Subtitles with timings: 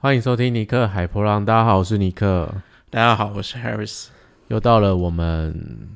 [0.00, 2.48] 欢迎收听尼克海波浪，大家好，我是尼克，
[2.88, 4.06] 大家好，我是 Harris。
[4.46, 5.88] 又到了我们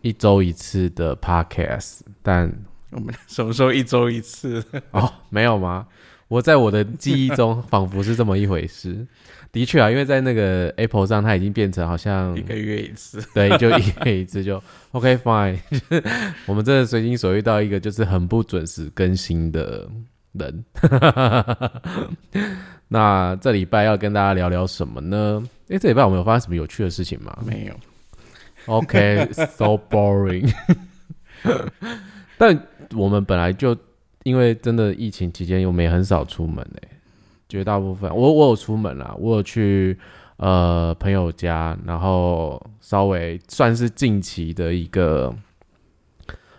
[0.00, 2.52] 一周一次的 Podcast，但
[2.90, 4.64] 我们什么时候一周一次？
[4.90, 5.86] 哦，没有吗？
[6.26, 9.06] 我在我的记忆中仿佛是这么一回事。
[9.52, 14.60] 的确啊，因为在那个 Apple 上，它已经变成好像一个月一次，对，就一个月一次就
[14.90, 15.56] OK fine。
[16.46, 19.88] 我们真的随心所欲到一个就是很不准时更新的
[20.32, 20.64] 人。
[22.88, 25.42] 那这礼拜要跟大家聊聊什么呢？
[25.68, 27.36] 诶，这礼拜我们有发生什么有趣的事情吗？
[27.44, 27.74] 没有。
[28.66, 30.52] OK，so boring。
[32.38, 33.76] 但我们本来就
[34.24, 36.88] 因为真的疫情期间，我们也很少出门诶。
[37.48, 39.96] 绝大部分，我我有出门啦，我有去
[40.38, 45.32] 呃朋友家，然后稍微算是近期的一个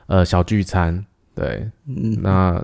[0.05, 1.05] 呃小聚餐，
[1.35, 1.69] 对，
[2.21, 2.63] 那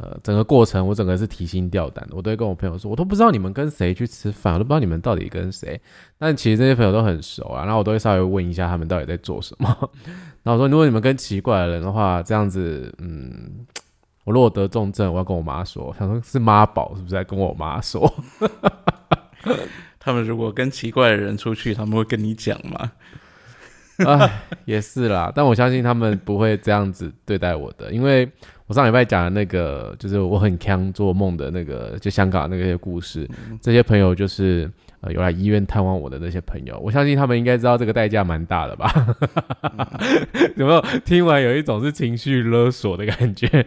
[0.00, 5.80] 呃整个过程我整个是提心吊胆的，我都会跟我朋友说，我都不知道你们跟谁去吃饭，我都不知道你们到底跟谁，
[6.18, 9.68] 但其实这些朋友都很熟啊，然后我都会稍微问一下他们到底在做什么，
[10.42, 13.66] 然后我说如果你们跟奇怪的人的话，这样子，嗯。
[14.24, 15.92] 我如果得重症，我要跟我妈说。
[15.98, 18.06] 想说是妈宝，是不是在跟我妈说？
[19.98, 22.92] 他们如果跟奇怪的人出去，他们会跟你讲吗？
[24.06, 24.30] 哎，
[24.64, 25.32] 也是啦。
[25.34, 28.28] 但我相信他们不会这样子对待我的，因为
[28.66, 33.28] 我上礼拜讲的那个，就是我很强做梦的那个，就香港那些故事。
[33.60, 34.70] 这些朋友就是。
[35.02, 39.16] 呃，有来医院探望我的那些朋友，我相信他们应该知道这个代价蛮大的吧？
[40.56, 43.66] 有没有听完有一种是情绪勒索的感觉？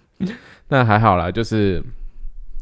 [0.68, 1.82] 那还好啦，就是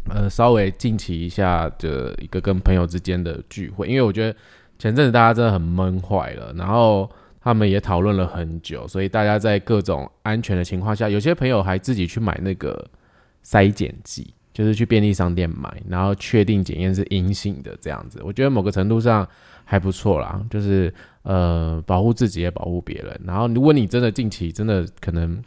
[0.09, 4.39] 呃，稍微近期一下的一个跟朋友之间的聚会，因为我觉得
[4.79, 12.87] 前阵子大家真的很闷坏了，然后他们也讨论了很久，所以大家在各种安全的情况下，有些朋友还自己去买那个
[13.45, 14.33] 筛检剂。
[14.55, 19.29] 就是去便利商店买，然后确定检验是阴性的这样子，我觉得某个程度上
[19.65, 20.41] 还不错啦。
[20.49, 23.21] 就是呃，保护自己也保护别人。
[23.25, 25.43] 然后如果你真的近期真的可能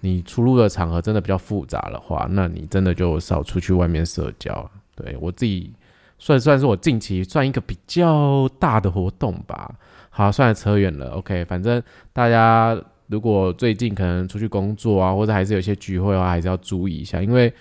[0.00, 4.70] 你出入的场合真的比较复杂的话，那你真的就少出去外面社交。
[4.94, 5.72] 对我自己
[6.20, 9.74] 算算是我近期算一个比较大的活动吧。
[10.10, 11.10] 好，算了，扯远了。
[11.16, 11.82] OK，反正
[12.12, 17.52] 大家如果最近可能出去工作啊，或者还是有些聚会的话，还是要注意一下，因为。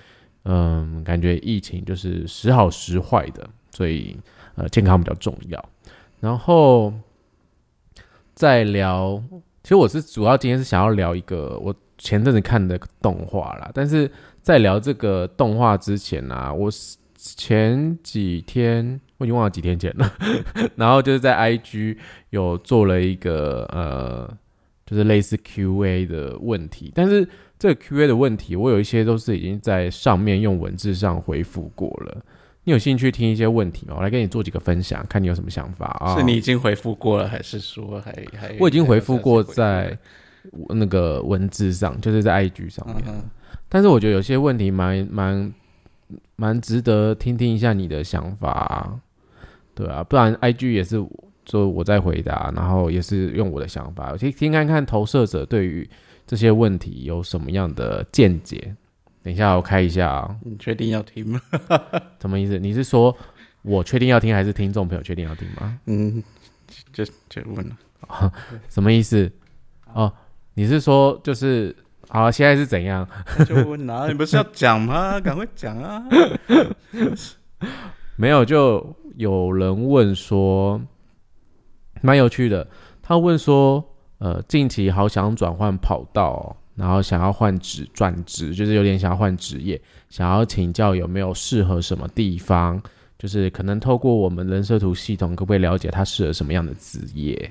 [0.45, 4.17] 嗯，感觉疫情就是时好时坏的，所以
[4.55, 5.63] 呃，健康比较重要。
[6.21, 6.91] 然后
[8.33, 9.21] 再聊，
[9.61, 13.69] 其实我是主要今天是想要聊一个我前阵子看的动画啦。
[13.73, 14.09] 但是
[14.41, 20.13] 在聊这个动画之前呢，我是前几天我已经忘了几天前了，
[20.77, 21.97] 然后就是在 IG
[22.29, 24.37] 有做了一个呃，
[24.85, 27.27] 就是类似 QA 的问题，但是。
[27.59, 32.23] 这个 Q&A 的问题，我有一些都是已经在上面用文字上回复过了。
[32.63, 33.95] 你有兴趣听一些问题吗？
[33.97, 36.15] 我来跟你做几个分享，看你有什么想法啊？
[36.15, 38.55] 是你已经回复过了，还是说还还？
[38.61, 39.97] 我已经回复过在
[40.69, 43.03] 那个文字上，就是在 IG 上面。
[43.67, 45.53] 但是我觉得有些问题蛮蛮
[46.39, 48.97] 蛮值得听听一下你的想法，
[49.75, 51.05] 对啊，不然 IG 也是
[51.43, 55.89] 就我在回答，然后也是用我的想法，我听听看看投射者对于。
[56.29, 58.75] 这些问题有什么样的见解？
[59.23, 60.37] 等一下我开一下啊。
[60.43, 61.41] 你确定要听吗？
[62.21, 62.59] 什么意思？
[62.59, 63.17] 你是说
[63.63, 65.79] 我确定要听，还是听众朋友确定要听吗？
[65.87, 66.23] 嗯，
[66.93, 68.31] 就就问了。
[68.69, 69.27] 什么意思？
[69.91, 70.13] 哦，
[70.53, 71.75] 你是说就是
[72.09, 73.07] 好，现在是怎样？
[73.47, 75.19] 就问啊， 你不是要讲吗？
[75.19, 76.03] 赶快讲啊！
[78.17, 80.81] 没有，就有人问说，
[82.01, 82.67] 蛮有趣的。
[83.01, 83.83] 他问说。
[84.19, 92.83] 呃，近期好想转换跑道，然后想要换职转职，就是有点想要换职业，想要请教有没有适合什么地方，
[93.17, 97.49] 就是可能透过我们人设图系统，可不可以了解他适合什么样的职业？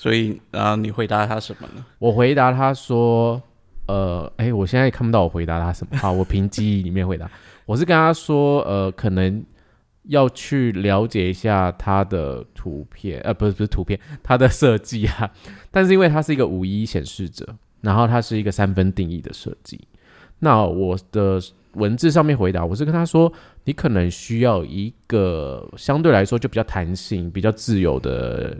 [0.00, 1.84] 所以啊，你回答他什么呢？
[1.98, 3.42] 我回答他说，
[3.86, 7.30] 呃，哎，我现在也看不到我回答他什么， 好，我凭记忆里面回答，
[7.66, 9.44] 我是跟他说，呃，可能。
[10.04, 15.30] 要去了解一下他的图片，呃，不是不是图片，他的设计啊。
[15.70, 17.46] 但是因为它是一个五一显示者，
[17.82, 19.78] 然后它是一个三分定义的设计。
[20.38, 21.38] 那我的
[21.74, 23.30] 文字上面回答，我是跟他说，
[23.64, 28.56] 你可能需要一个相对来说就比较弹性、比较自由的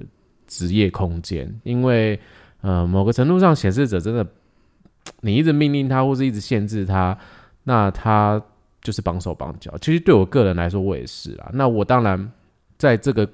[0.51, 2.21] 职业空间，因为
[2.61, 4.27] 呃，某个程度上显示者真的，
[5.23, 7.17] 你一直命令他或是一直限制他，
[7.65, 8.43] 那他。
[8.83, 11.51] 就是绑手绑脚，其实对我个人来说，我也是啊。
[11.53, 12.33] 那我当然
[12.79, 13.29] 在这个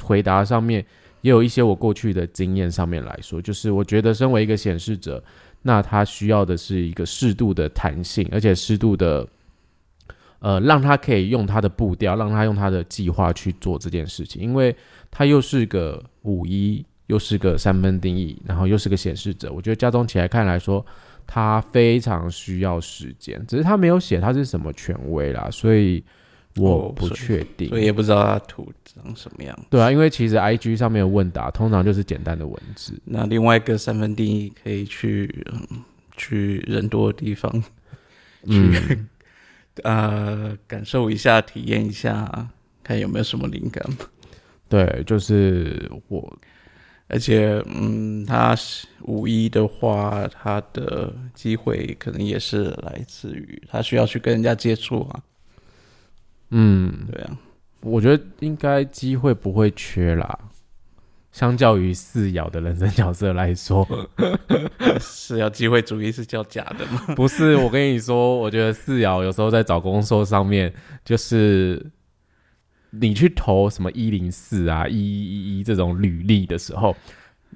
[0.00, 0.80] 回答上面，
[1.22, 5.20] 也有一些我过去的经验上面来说，就是我觉得身为一个显示者，
[5.62, 9.26] 那他需要的是一个适度的弹性，而且适度的
[10.38, 14.72] 呃，让他可以用他的步调，让他用他的计划去做这件事情，因为
[15.12, 20.84] 他又是个五一，又是个三分定义，然后又是个显示者，我觉得加总起来看来说，
[21.26, 26.02] 他非常需要时间，只是他没有写他是什么权威啦，所以
[26.56, 29.58] 我不确定，所以也不知道他图长什么样。
[29.68, 35.84] 对啊，因为其实 I G 上面的问答通常就是简单的文字，那另外一个三分定义可以去嗯
[36.16, 37.52] 去人多的地方，
[38.48, 38.98] 去
[39.84, 42.48] 呃感受一下，体验一下，
[42.82, 43.84] 看有没有什么灵感。
[44.72, 46.38] 对，就是我，
[47.08, 48.56] 而且嗯，他
[49.02, 55.20] 五一的话，他的机会可能也是来自于他需要去跟人家接触啊。
[56.52, 57.38] 嗯，对啊，
[57.82, 60.38] 我觉得应该机会不会缺啦。
[61.32, 63.86] 相较于四爻的人生角色来说，
[64.98, 67.14] 四爻机会主义是叫假的吗？
[67.14, 70.72] 不是，我跟你说，我觉得四爻有时候在找工作上面，
[71.04, 71.84] 就是
[72.92, 76.94] 你去投什么一零四啊、一一一一这种履历的时候，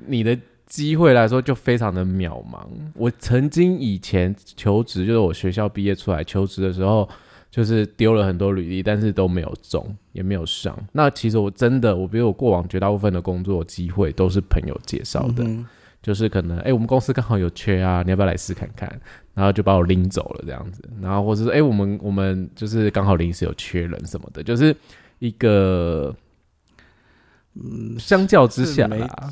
[0.06, 0.36] 你的
[0.66, 2.66] 机会来说就非常的渺茫。
[2.94, 7.08] 我曾经以前求职，就是我学校毕业出来求职的时候。
[7.48, 10.78] 就是丢了很多履历，但是都没有中，也没有上。
[10.92, 15.42] 那其实我真的，我比如我过往绝大部分的工作机会都是朋友介绍的，
[16.02, 19.00] 就是可能哎，我们公司刚好有缺啊，你要不要来试看看？
[19.32, 20.86] 然后就把我拎走了这样子。
[21.00, 24.76] 然后或者说哎，我们我们就是刚好临时有缺人什么的，就是
[25.18, 26.14] 一个
[27.54, 29.30] 嗯，相较之下啦，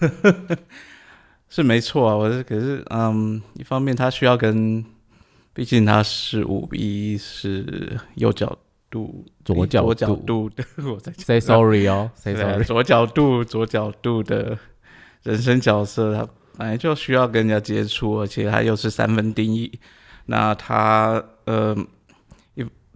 [1.48, 2.16] 是没错啊。
[2.16, 4.84] 我是可是嗯，一方面他需要跟。
[5.56, 8.58] 毕竟他是五一，是右角
[8.90, 10.64] 度、左角角度的。
[10.84, 12.64] 我在 say sorry 哦，say sorry。
[12.64, 14.58] 左角度、左角度的
[15.22, 19.78] 人生角色，他本来就需要跟人家接触，而且他又是三分定义。
[20.26, 21.76] 那他呃，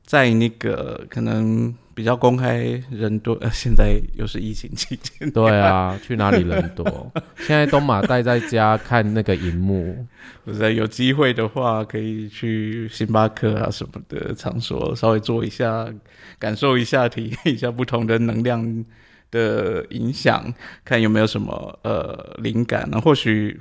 [0.09, 1.75] 在那个可能。
[1.99, 2.59] 比较公开
[2.93, 7.11] 人多，呃，现在又是疫情期间，对啊，去哪里人多？
[7.39, 10.07] 现在东马待在家看那个荧幕，
[10.45, 15.93] 不是有机会的话，可以去星巴克啊什么的场所，稍微坐一下，
[16.39, 18.85] 感受一下，体验一下不同的能量
[19.33, 20.55] 的影响，
[20.85, 23.01] 看有没有什么呃灵感呢？
[23.01, 23.61] 或许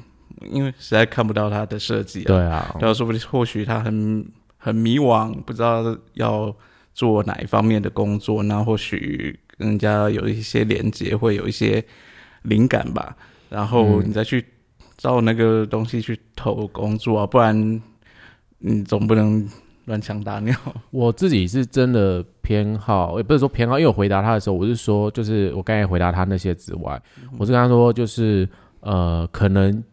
[0.52, 4.24] 因为实在看不到他的设计，对啊，对啊，说不定或许他很
[4.57, 6.56] 很迷惘，不知道要。
[6.98, 11.86] 做哪一方面的工作，那或许跟人家有一些连接，会有一些
[12.42, 13.15] 灵感吧。
[13.50, 14.44] 然后你再去
[14.98, 17.80] 照那个东西去投工作啊，不然
[18.57, 19.48] 你总不能
[19.86, 20.57] 乱枪打鸟。
[20.89, 27.00] 我自己是真的偏好，也不是说偏好，因为我回答他的时候，我是说，就是我刚才回答他那些之外，
[27.38, 28.50] 我是跟他说，就是
[28.80, 29.83] 呃，可能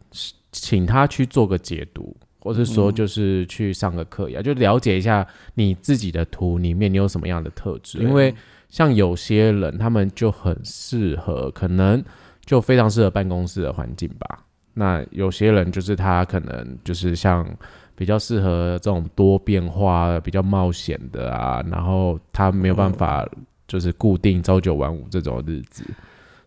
[0.52, 2.16] 请他去做个解读。
[2.44, 7.98] 或是说，就是去上个课呀，就了解一下你自己的图里面你有什么样的特质。
[7.98, 8.32] 因为
[8.68, 12.04] 像有些人，他们就很适合，可能
[12.44, 14.40] 就非常适合办公室的环境吧。
[14.74, 17.48] 那有些人就是他可能就是像
[17.96, 23.26] 比较适合这种多变化、比较冒险的啊，然后他没有办法
[23.66, 25.82] 就是固定朝九晚五这种日子。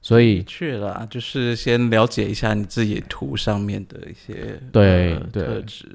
[0.08, 5.86] 所以，确了，就是先了解一下你自己图上面的一些对特质，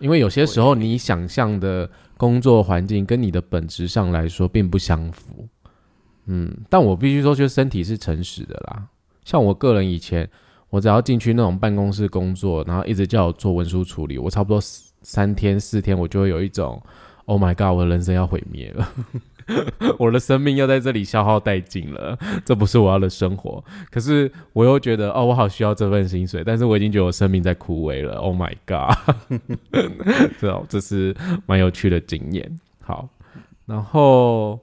[0.00, 5.46] 因为有些时候你想象的工作环境跟你的本质上来说并不相符。
[6.26, 8.88] 嗯，但我必须说，就身体是诚实的啦。
[9.24, 10.28] 像我个人以前，
[10.68, 14.60] 我只要进去那种办公室工作，然后一直叫我做文书处理，我差不多
[15.02, 16.82] 三天四天，我就会有一种
[17.26, 18.92] “Oh my God”，我的人生要毁灭了。
[19.98, 23.62] 我的生命要在这里消耗殆尽了，这不是我要的生活。
[23.90, 28.16] 可是我又觉得，哦，我好需要这份薪水，但是我已经觉得我生命在枯萎了。
[28.16, 28.96] Oh my god！
[30.38, 32.60] 这 这是蛮有趣的经验。
[32.80, 33.08] 好，
[33.66, 34.60] 然后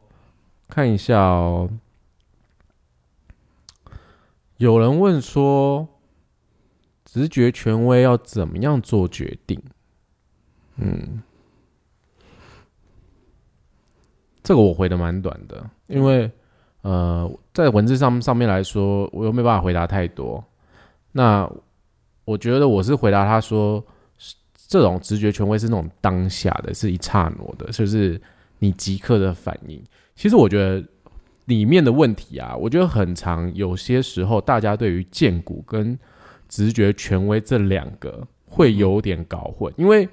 [0.67, 1.69] 看一下哦，
[4.57, 5.87] 有人问说，
[7.05, 9.61] 直觉权威要怎么样做决定？
[10.77, 11.23] 嗯。
[14.49, 16.27] 这个我回的蛮短的，因为
[16.81, 20.43] 呃，在文字上上面来说，我又没办法回答太多。
[21.11, 21.47] 那
[22.25, 23.85] 我觉得我是回答他说，
[24.67, 28.19] 这种直觉权威是那种当下的，是一刹那的，就是
[28.57, 29.79] 你即刻的反应。
[30.15, 30.83] 其实我觉得
[31.45, 35.95] 里面的问题啊，我觉得很长，有些时候大家对于剑骨跟
[36.47, 40.09] 直觉权威这两个会有点搞混，因为。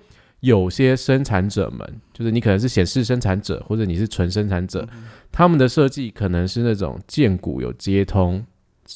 [0.47, 4.89] 有些生产者们，就是你可能是显示生产者，或者你是纯生产者，
[5.33, 8.45] 他们的设计可能是那种剑骨有接通，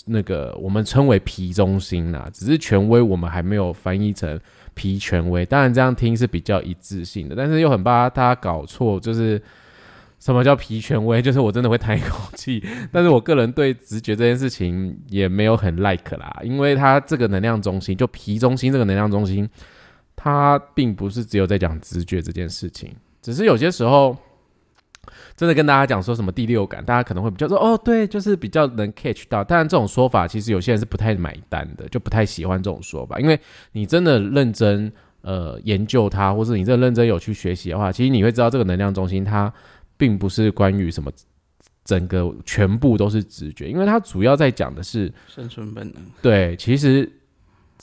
[0.07, 4.39] 那个我们称为皮中心啦，只是权威我们还没有翻译成
[4.75, 5.45] 皮权威。
[5.45, 9.43] 当然这样听是比较一致性的，但是又很怕大家搞错，就是
[10.21, 11.21] 什么叫皮权威？
[11.23, 12.63] 就是我真的会叹一口气。
[12.93, 19.49] 但是我个人对直觉这件事情也没有很 like 啦，因为它这个能量中心，就皮中心这个能量中心，
[20.23, 24.17] 它并不是只有在讲直觉这件事情，只是有些时候。
[25.35, 29.43] 真的跟大家讲说什么第六感，大家可能会比较说哦，对，就是比较能 catch 到。
[29.43, 33.19] 当然，这种说法其实有些人是不太买单的，就不太喜欢这种说法。
[33.19, 33.41] 因为
[33.73, 39.53] 你真的认真呃研究它，或者你真的认真有去学习的话，其实你会知道这个能量中心它
[39.97, 41.11] 并不是关于什么
[41.85, 46.03] 整个全部都是直觉，因为它主要在讲的是生存本能。
[46.21, 47.11] 对，其实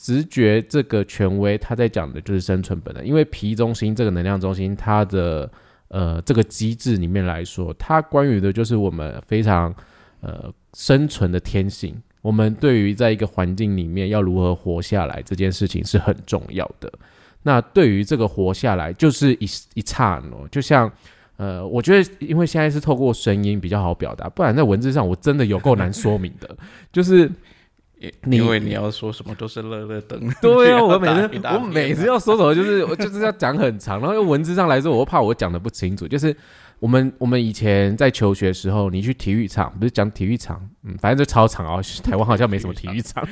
[0.00, 3.04] 直觉这个权威，它在讲的就是生存本能。
[3.04, 5.50] 因为皮中心这个能量中心，它的
[5.88, 9.74] 呃，这个机制里面来说，它关于的就是我们非常
[10.20, 12.00] 呃生存的天性。
[12.22, 16.92] 我们对于在一个环境里面要如何活下来这件事情是很重要的。
[17.42, 20.90] 那对于这个活下来，就是一一刹那，就像
[21.38, 26.56] 呃，我觉得因为现在是透过声音比较好表达，不然在文字上我真的有够难说明的，
[26.92, 27.28] 就是。
[28.30, 36.06] 因为你要说什么都是乐乐等， 对啊， 我每次我每次要说什么就是我就是要讲很长，然后用文字上来说，我怕我讲的不清楚。
[36.06, 36.34] 就是
[36.78, 41.82] 我们我们以前在求学时候，你去体育场不是讲体育场，嗯，反正就操场啊。
[42.04, 43.26] 台湾好像没什么 体育场，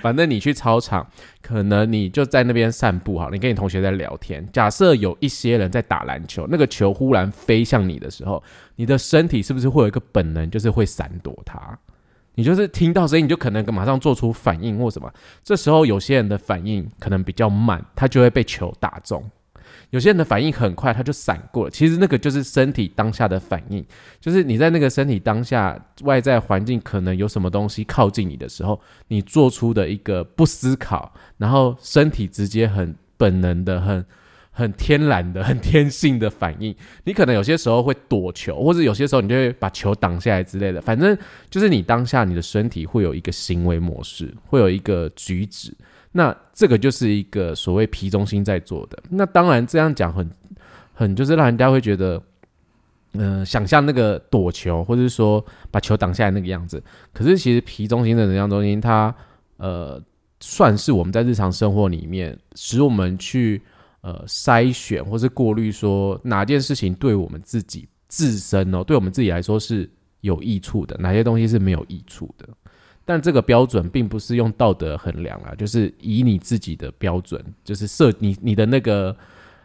[0.00, 1.06] 反正你去操场，
[1.42, 4.46] 可能你就在那边散步哈，你跟你同学在聊天。
[4.50, 8.42] 假设有一些人在打篮球，那个球忽然飞向你的时候，
[8.76, 11.78] 你的身体是不是会有一个本能，就是会闪躲它？
[12.40, 15.12] 你就是听到声音，你就可能马上做出反应或什么。
[15.44, 19.20] 这时候有些人的反应可能比较慢，他就会被球打中；
[19.90, 21.70] 有些人的反应很快，他就闪过了。
[21.70, 23.84] 其实那个就是身体当下的反应，
[24.18, 34.02] 就是你在那个身体当下，外在环境可能有什么东西靠近你的时候，你做出的一个不思考，然后身体直接很本能的很。
[34.60, 40.80] 很天然的、很天性的反应，你可能有些时候会躲球，或者有些时候你就会把球挡下来之类的。
[40.82, 41.16] 反正
[41.48, 45.74] 就是你当下你的身体会有一个行为模式，会有一个举止。
[46.12, 49.02] 那这个就是一个所谓皮中心在做的。
[49.08, 50.30] 那当然这样讲很
[50.92, 52.22] 很就是让人家会觉得，
[53.14, 56.82] 嗯，想象那个躲球，或者是说把球挡下来那个样子。
[57.12, 59.14] 可是其实皮中心的能量中心，它
[59.56, 60.00] 呃
[60.40, 63.62] 算是我们在日常生活里面使我们去。
[64.02, 69.88] 呃，筛选或是过滤，说哪件事情对我们自己自身哦，对我们自己来说是
[70.22, 72.48] 有益处的，哪些东西是没有益处的。
[73.04, 79.14] 但这个标准并不是用道德衡量啊，就是以你自己的标准，就是设你你的那个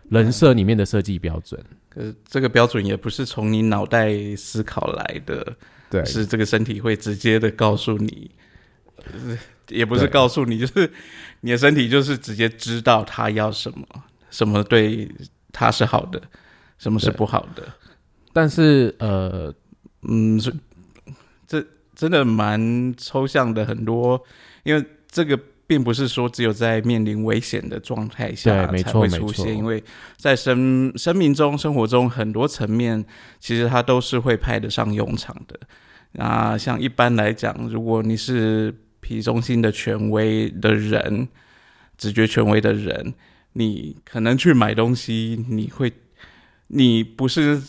[0.10, 1.64] 人设里面的设计标准。
[1.88, 5.56] 可是这个标准也不是从你脑袋思考来的，
[5.90, 8.32] 对，是这个身体会直接的告诉你，
[9.70, 10.92] 也不是告诉你，就是
[11.40, 13.88] 你的身体就是直接知道他要什么。
[14.36, 15.10] 什么对
[15.54, 16.22] 他是好的，
[16.78, 17.64] 什么是不好的？
[18.34, 19.54] 但是呃，
[20.02, 20.54] 嗯，是
[21.48, 21.66] 这
[21.96, 24.22] 真的蛮抽象的，很多，
[24.64, 29.82] 因为这个并不是说只有在面临危险的状态下才会出现，因为
[30.18, 33.06] 在生生命中、生活中很多层面，
[33.40, 35.58] 其实它都是会派得上用场的。
[36.12, 41.30] 那，像一般来讲，如果你是皮中心的权威的人，
[41.98, 43.14] 直觉权威的人。
[43.58, 45.90] 你可能去买东西，你会，
[46.68, 47.62] 你不是，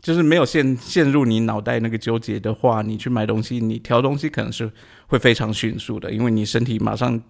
[0.00, 4.72] 就是没有陷陷入你脑袋那个纠结的话，你去买东西，你挑东西可能是
[5.06, 7.20] 会非常迅速的，因为你身体马上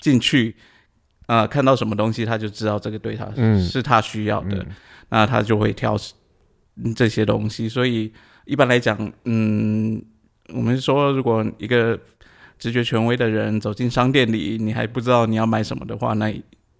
[0.00, 0.54] 进去，
[1.28, 3.26] 啊，看到什么东西，他就知道这个对他
[3.58, 4.66] 是他需要的，
[5.08, 5.96] 那他就会挑
[6.94, 7.66] 这些东西。
[7.70, 8.12] 所以
[8.44, 10.04] 一般来讲，嗯，
[10.48, 11.98] 我们说，如果一个
[12.58, 16.30] 直觉权威的人走进商店里，你还不知道你要买什么的话，那。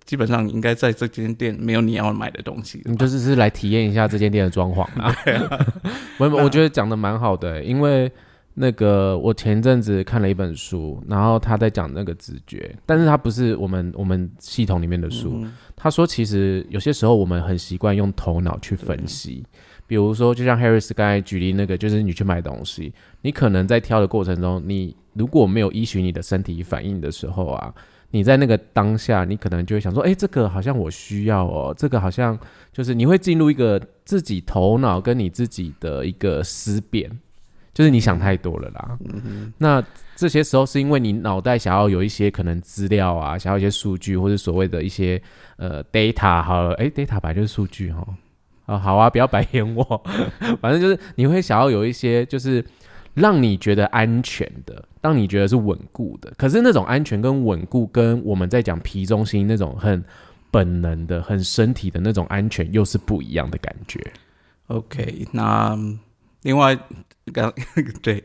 [0.05, 5.15] 基本上应该在这间店没有你要买的东西，你就是是来体验一下这间店的装潢啊。
[6.19, 8.11] 我 我觉得讲的蛮好的，因为
[8.55, 15.47] 那个我前阵子看了一本书，然后他在讲那个直觉，但是他不是我们我们系统里面的书。
[15.77, 19.45] 他说其实有些时候我们很习惯用头脑去分析，
[19.87, 22.93] 比如说就像 Harris 刚才举例那个，就是你去买东西，
[23.23, 27.73] 你可能在挑的过程中，你如果没有依循你的身体反应的时候啊。
[28.11, 32.39] 你在那个当下，你可能就会想说，哎，这个好像我需要哦，这个好像
[32.73, 37.11] 就是你会进入一个自己头脑跟你自己的一个思辨，
[37.73, 38.99] 就是你想太多了啦。
[39.59, 39.83] 那
[40.17, 45.21] 这些时候是因为你脑袋想要有一些可能资料啊，想要一些数据或者所谓的一些
[45.57, 48.07] 呃 data 好了，哎，data 本来就是数据哈。
[48.67, 50.03] 啊，好啊，不要白眼我，
[50.61, 52.65] 反正就是你会想要有一些就是。
[53.13, 56.33] 让你觉得安全的，让你觉得是稳固的。
[56.37, 60.05] 可是那种安全跟稳固，跟我们在讲皮中心那种很
[60.51, 63.99] 本能的、很身体的那种安全，又是不一样的感觉。
[64.67, 65.79] OK，那
[66.43, 66.79] 另外
[67.33, 67.53] 刚
[68.03, 68.23] 对，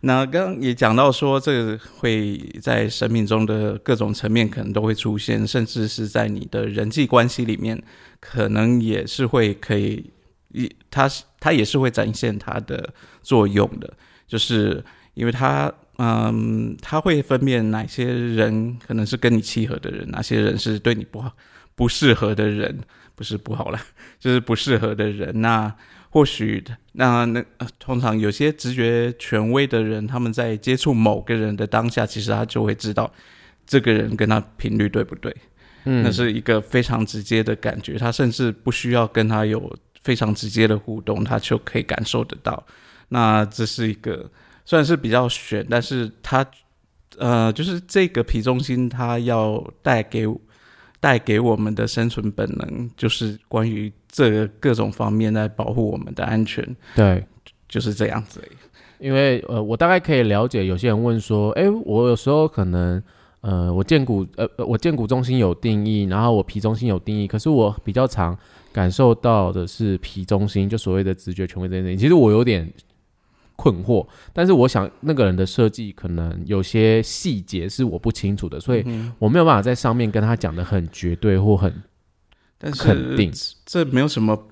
[0.00, 7.80] 那刚刚也讲到说，这个会在生命中的各种层面可能都会出现，甚至是在你的人际关系里面，
[8.18, 10.10] 可能也是会可以，
[10.48, 13.94] 一它是它也是会展现它的作用的，
[14.26, 15.72] 就是因为它。
[16.02, 21.30] 嗯，他会分辨哪些人可能是跟你契合的人，哪些人是对你不好、
[21.74, 22.80] 不适合的人，
[23.14, 23.78] 不是不好了，
[24.18, 25.42] 就是不适合的人。
[25.42, 25.70] 那
[26.08, 33.12] 或许那那、呃、通常有些直觉权威的人，他们在接触某个人的当下，其实他就会知道
[33.66, 35.36] 这个人跟他频率对不对。
[35.84, 42.66] 嗯，那是一个非常直接的感觉，他甚至不需要跟他有非常直接的互动，他就可以感受得到。
[43.08, 44.30] 那这是一个
[44.64, 46.46] 虽然是比较悬，但是他
[47.18, 50.26] 呃，就是这个皮中心，它要带给
[51.00, 56.64] 带给我们的生存本能，就是关于这个各种方面来保护我们的安全，
[56.94, 57.24] 对，
[57.68, 58.40] 就是这样子。
[58.98, 63.02] 因为呃，我大概可以了解，有些人问说，哎，我有时候可能
[63.40, 68.38] 呃，我建股呃，我建股中心有定义，然后我皮中心有定义，可是我比较常
[68.72, 72.70] 感受到的是皮中心，就所谓的直觉权威这件事情，其实我有点
[73.60, 78.82] 困惑，但是我想那个人的设计可能有些细节是我不清楚的，所以
[79.18, 81.70] 我没有办法在上面跟他讲的很绝对或很
[82.58, 83.30] 但是肯定。
[83.66, 84.48] 这没有什么，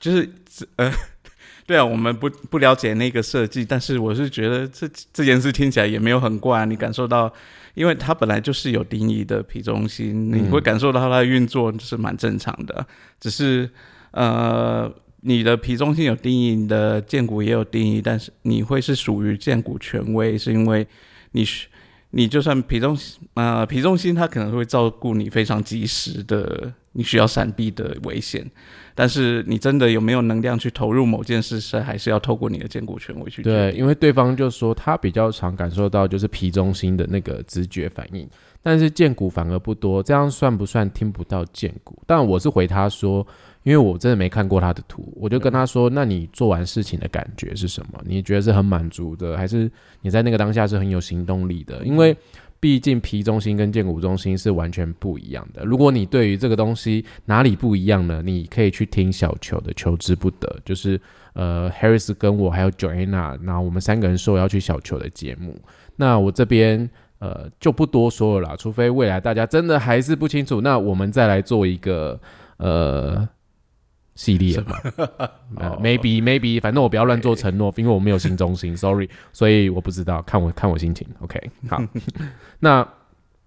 [0.00, 0.28] 就是
[0.74, 0.92] 呃，
[1.64, 7.32] 对啊，我们不不了解那个设计，但是我是觉得这这件事听起来也没有很怪、啊，你感受到，
[7.74, 12.84] 因为它本来就是有定义的皮中心，你会感受到它的运作是蛮正常的，
[13.20, 13.70] 只是
[14.10, 14.92] 呃。
[15.22, 20.86] 你的皮中心有定义，你的剑骨也有定义，但是你会是属于剑骨权威，是因为
[21.32, 21.44] 你
[22.12, 22.96] 你就算皮中
[23.34, 28.50] 呃皮中心，它可能会照顾你非常及时的你需要闪避的危险，
[28.94, 38.26] 但是你真的有没有能量去投入某件事，是还是要透过你的剑骨权威去对，因为对方就说他比较常感受到就是皮中心的那个直觉反应，
[38.62, 42.02] 但是剑骨反而不多，这样算不算听不到剑骨？
[42.06, 43.26] 但我是回他说。
[43.62, 48.00] 因为我真的没看过他的图，我就跟他说：“那你做完事情的感觉是什么？
[48.06, 49.70] 你觉得是很满足的，还是
[50.00, 51.84] 你在那个当下是很有行动力的？
[51.84, 52.16] 因为
[52.58, 55.62] 毕竟皮中心跟建骨中心是完全不一样的。
[55.64, 58.22] 如果你对于这个东西哪里不一样呢？
[58.24, 60.98] 你可以去听小球的《求之不得》，就是
[61.34, 65.54] 呃，Harris 跟我还有 Joanna，然后我们三个人说要去小球的节目。
[65.96, 72.18] 那我这边呃就不多说了啦，除非未来大家真的还是不清楚，那我们再来做一个
[72.56, 73.28] 呃。”
[74.20, 74.76] 系列嘛、
[75.56, 81.82] uh,，maybe maybe，反正我不要乱做承诺，因为我没有新中心，sorry，所以我不知道，看我看我心情，OK，好，
[82.60, 82.86] 那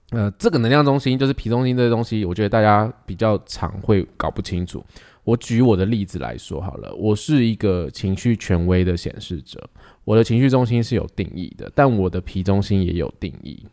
[0.10, 4.84] 呃，这个能量中心就是皮中心这个东西，我觉得大家比较常会搞不清楚。
[5.24, 9.64] 我举我的例子来说好了，我是一个情绪权威的显示者，
[10.04, 13.64] 我的情绪中心是有定义的，但我的皮中心也有定义。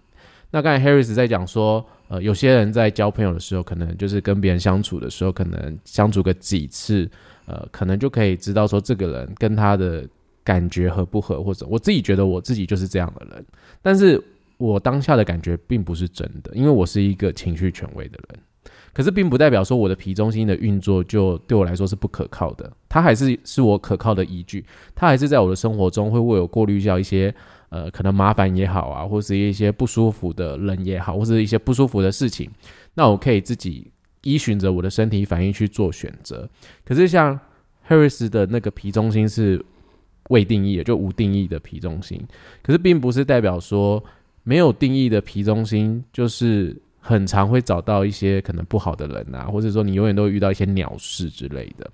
[0.50, 7.08] 那刚才 Harris 在讲说，呃，有些人在交朋友的时候，可能就是跟别人相处的时候，可能相处个几次，
[7.46, 10.04] 呃，可能就可以知道说这个人跟他的
[10.42, 13.46] 感觉合不合，或者我自己觉得我自己就是这样的人，
[13.80, 14.20] 但是
[14.58, 18.40] 我当下的感觉并不是真的，因为我是一个情绪权威的人，
[18.92, 27.32] 可是并不代表说我的皮中心的运作就对我来说是不可靠的，它还是是我可靠的依据，它还是在我的生活中会为我过滤掉一些。
[27.70, 32.50] 呃，可能麻烦也好啊，或是一些不舒服的人也好，或是一些不舒服的事情，
[32.94, 33.88] 那我可以自己
[34.22, 36.48] 依循着我的身体反应去做选择。
[36.84, 37.38] 可是像
[37.88, 39.64] Harris 的那个皮中心是
[40.30, 42.20] 未定义的，就无定义的皮中心，
[42.60, 44.02] 可是并不是代表说
[44.42, 51.88] 没有定义的皮中心就是很常会找到一些可能不好的人啊，或者说你永远都会遇到一些鸟事之类的。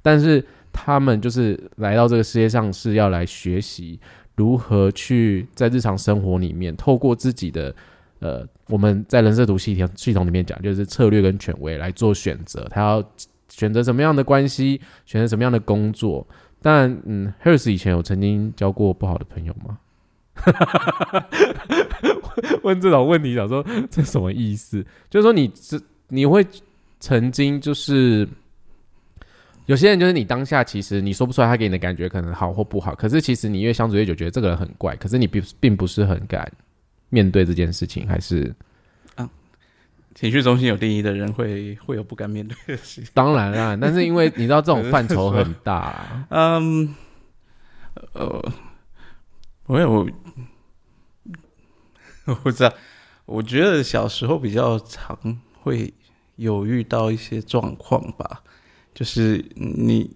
[0.00, 4.00] 但是他们就是来到这个世界上是要来学习。
[4.38, 7.74] 如何去在日常生活里面，透过自己的
[8.20, 12.64] 呃，我们在人设图系统系统里面讲，就是策略跟权威来做选择。
[12.70, 13.04] 他要
[13.48, 16.24] 选择什么样的关系，选择什么样的工作。
[16.62, 19.76] 但嗯，Harris 以前有曾经交过不好的朋友吗？
[22.62, 24.86] 问这种问题，想说这什么意思？
[25.10, 26.46] 就是说你这你会
[27.00, 28.28] 曾经就是。
[29.68, 32.94] 有些人就是你当下其实你说不出来，他给你的感觉可能好或不好。
[32.94, 34.96] 可是其实你越相处越久，觉得这个人很怪。
[34.96, 36.50] 可是你并并不是很敢
[37.10, 38.54] 面对这件事情，还是
[39.14, 39.28] 啊，
[40.14, 43.10] 情绪中心有定义的人会会有不敢面对的事情。
[43.12, 46.94] 当然啦，但是因为你知道这种范畴很大、啊， 嗯，
[48.14, 48.52] 呃，
[49.66, 50.08] 我有，
[52.24, 52.72] 我不知道。
[53.26, 55.92] 我觉得小时候比较常会
[56.36, 58.42] 有遇到一些状况吧，
[58.98, 60.10] 就是你，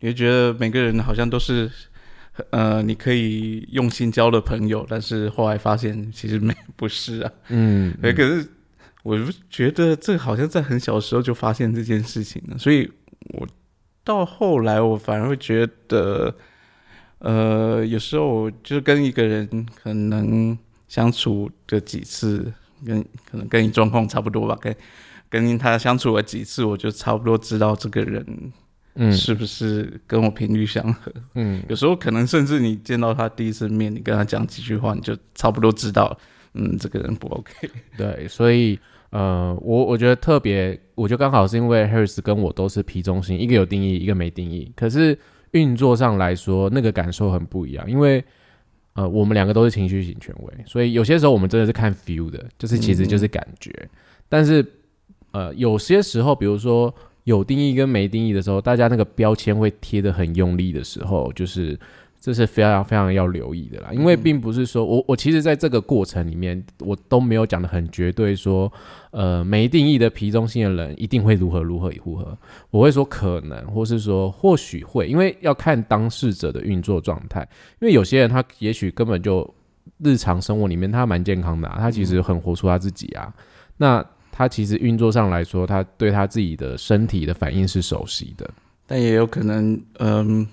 [0.00, 1.70] 你会觉得每个人好像都是，
[2.50, 7.32] 呃，你可以用心交的朋友，但是后来发现其实没不是啊。
[7.50, 8.48] 嗯，对，可是
[9.04, 9.16] 我
[9.48, 12.90] 觉得这好像在很小的时候就发现这件事情了，所以
[13.34, 13.46] 我
[14.02, 16.34] 到后来我反而会觉得。
[17.24, 19.48] 呃，有时候就是跟一个人
[19.80, 22.52] 可能相处的几次，
[22.84, 24.74] 跟可能跟你状况差不多吧，跟
[25.32, 28.52] 跟他相处了几次，我就差不多知道这个人，
[28.96, 31.10] 嗯，是不是跟我频率相合。
[31.34, 36.14] 嗯，有时候可能甚至你见到他第一次面，你跟他讲几句话，你就差不多知道，
[36.52, 37.52] 嗯，这个人不 OK。
[37.96, 38.78] 对，所以
[39.10, 45.18] 呃，我我觉得特别，我觉得刚好是因为 Harris 跟我都是 P 中心，一个有定义，一个没定义，可是。
[45.52, 48.24] 运作上来说，那个感受很不一样，因为
[48.94, 53.70] 呃，我们两个都是情绪型权威，所以有些时候我们真的是看 feel 的，就是其实就是感觉。
[54.30, 54.66] 但是
[55.32, 61.78] 呃，有些时候，比如说有定义跟没定义的时候，大家那个标签会贴的很用力的时候，就是。
[62.24, 68.72] 这是非常非常要留意的啦，因为并不是说我我其实在这个过程里面，我都没有讲的很绝对，说
[69.10, 72.38] 呃没定义的皮中心的人一定会如何如何如何，
[72.70, 77.40] 我会说可能，或是说或许会，因为要看当事者的运作状态，
[77.80, 79.52] 因为有些人他也许根本就
[79.98, 83.34] 日常生活里面他蛮健康的，他其实很活出他自己啊，
[83.78, 88.50] 那他其实运作上来说，他对他自己的身体的反应是熟悉的，
[88.88, 90.48] 但也有可能嗯。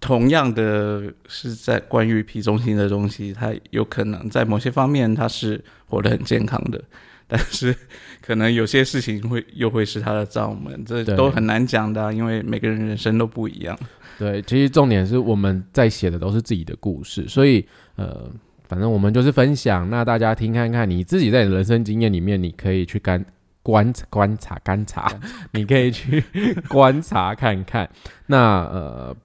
[0.00, 6.82] 同样的是在关于皮中心的东西，他有可能在某些方面他是活得很健康的，
[7.26, 7.74] 但是
[8.20, 13.78] 可能有些事情会又会是他的障门，这都很难讲的，因为每个人人生都不一样。
[14.18, 17.66] 对，其实重点是我们在写的都是自己的故事，所以
[17.96, 18.30] 呃，
[18.68, 23.24] 反正我们就是分享，那大家听看看，你自己在人生经验里面，你可以去观
[23.62, 25.12] 观观察观察，
[25.52, 26.22] 你可以去
[26.68, 27.88] 观察看看，
[28.26, 29.16] 那呃。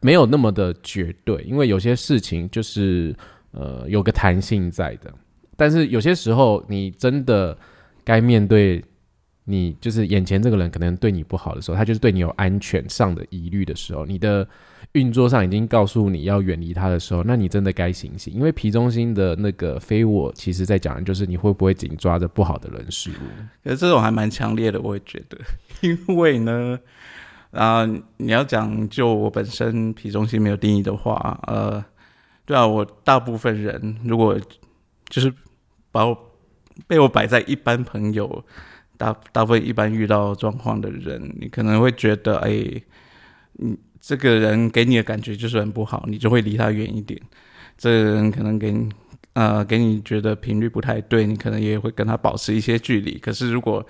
[0.00, 3.12] 没有那么的绝对，因为有些事情就是
[3.50, 5.12] 呃有个弹性在的，
[5.56, 7.58] 但是有些时候你真的
[8.04, 8.80] 该面对
[9.42, 14.46] 你就是眼前这个人可能对你不好的时候，他就是对你有安全上的疑虑的时候，你的
[14.98, 23.22] 运作上已经告诉你要远离他的时候，那你真的该醒醒，因为皮中心的那个非我，其实在讲的就是你会不会紧抓着不好的人事物，
[23.62, 25.38] 可是这种还蛮强烈的，我也觉得，
[25.80, 26.78] 因为呢。
[27.50, 27.82] 啊，
[28.18, 31.82] 你要讲就我本身皮中心没有定义的话，呃，
[32.44, 34.38] 对啊，我大部分人如果
[35.08, 35.32] 就是
[35.90, 36.14] 把我
[36.86, 38.44] 被我摆在一般朋友
[38.98, 42.50] 大大部分一般遇到状况的人，你可能会觉得，哎，
[43.54, 47.20] 你这个人给你的感觉就是很不好，你就会离他远一点。
[47.76, 48.88] 这个人可能给你
[49.34, 53.18] 呃给你觉得频率不太对，你可能也会跟他保持一些距离。
[53.18, 53.84] 可是如果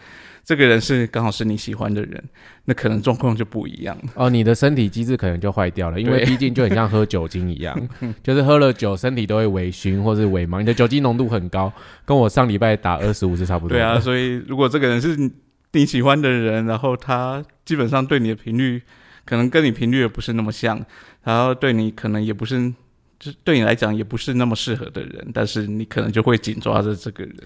[0.44, 2.24] 这个人是刚好是你喜欢的人，
[2.64, 4.30] 那可能状况就不一样哦。
[4.30, 7.88] 你的身体机制可能就坏掉了，因为毕竟就很像喝酒精一样，
[8.22, 11.70] 就是喝了酒身体都会微醺或是微茫，你的酒精浓度很高，
[12.06, 13.76] 跟我上礼拜打二十五是差不多。
[13.76, 15.30] 对啊，所以如果这个人是
[15.72, 18.82] 你喜欢的人，然后他基本上对你的频率
[19.28, 20.82] 可能跟你频率也不是那么像，
[21.22, 22.72] 然后对你可能也不是，
[23.18, 27.36] 就对你来讲也不是那么适合的人，但是你可能就会紧抓着这个人。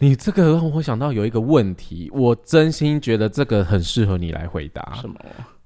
[0.00, 4.98] 你这个让我想到有一个问题，我真心觉得这个很适合你来回答。
[5.00, 5.14] 什么？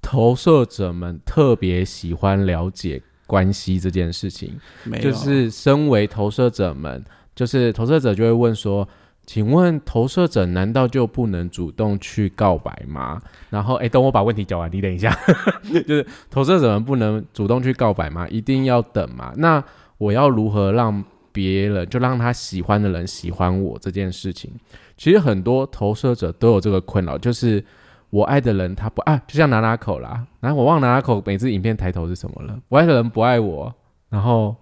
[0.03, 4.61] 投射者们特别喜欢了解关系这件事情，
[5.01, 7.03] 就是身为投射者们，
[7.35, 8.87] 就是投射者就会问说
[9.33, 13.19] ：“请问投射者难道就不能主动去告白吗？”
[13.49, 15.11] 然后，哎，等我把问题讲完，你等一下，
[15.89, 18.29] 就是投射者们不能主动去告白吗？
[18.29, 19.33] 一定要等吗？
[19.37, 19.65] 那
[19.97, 21.03] 我要如何让？
[21.35, 24.53] 别人就让他喜欢的人喜欢我这件事情，
[24.99, 27.65] 其实很多投射者都有这个困扰，就是
[28.11, 33.75] 我爱的人他不爱，就像拿拿口啦，然后我忘拿拿口每次影片抬头是什么了，我爱的人不爱我，
[34.11, 34.55] 然后。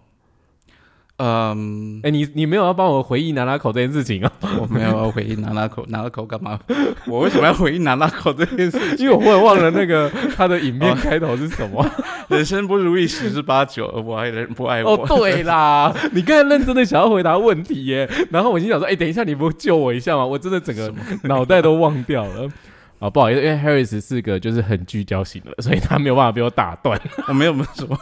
[1.23, 4.33] 嗯，哎，你你没有要帮我回忆拿拉口这件事情啊？
[4.59, 6.59] 我没有要回忆拿拉口，拿拉口干嘛？
[7.07, 8.79] 我为什么要回忆拿拉口这件事？
[8.97, 11.87] 因为我忘了那个他的影片开头是什么？
[12.29, 14.95] 人生不如意十之八九，我爱人不爱我。
[14.95, 20.25] 哦，对啦，你刚才认真的想要回答问题耶，然后我心想说，哎，等一下，你不救我一下吗？
[20.25, 20.91] 我真的整个
[21.25, 22.49] 脑袋都忘掉了。
[22.99, 27.01] 啊，不好意思，因为 Harris 是个就是很聚焦型的，所以他没有办法被我打断。
[27.29, 27.99] 我没有什么。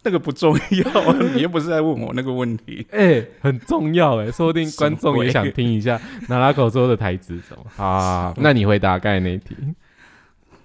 [0.04, 2.86] 那个不重要， 你又不是在问我那个问题。
[2.92, 8.32] 哎，很重要哎，说不定观众也想听一下拿拉口说的台词什么啊？
[8.38, 9.54] 那你回答刚才那题。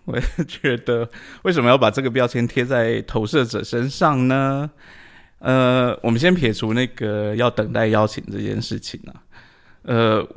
[0.06, 0.17] 我
[0.48, 1.10] 觉得
[1.41, 4.69] 为什么要把这个标签贴在投射者身上呢？
[5.39, 9.13] 呃，我们先撇除那个要等待邀请这件事情啊，
[9.82, 10.28] 呃，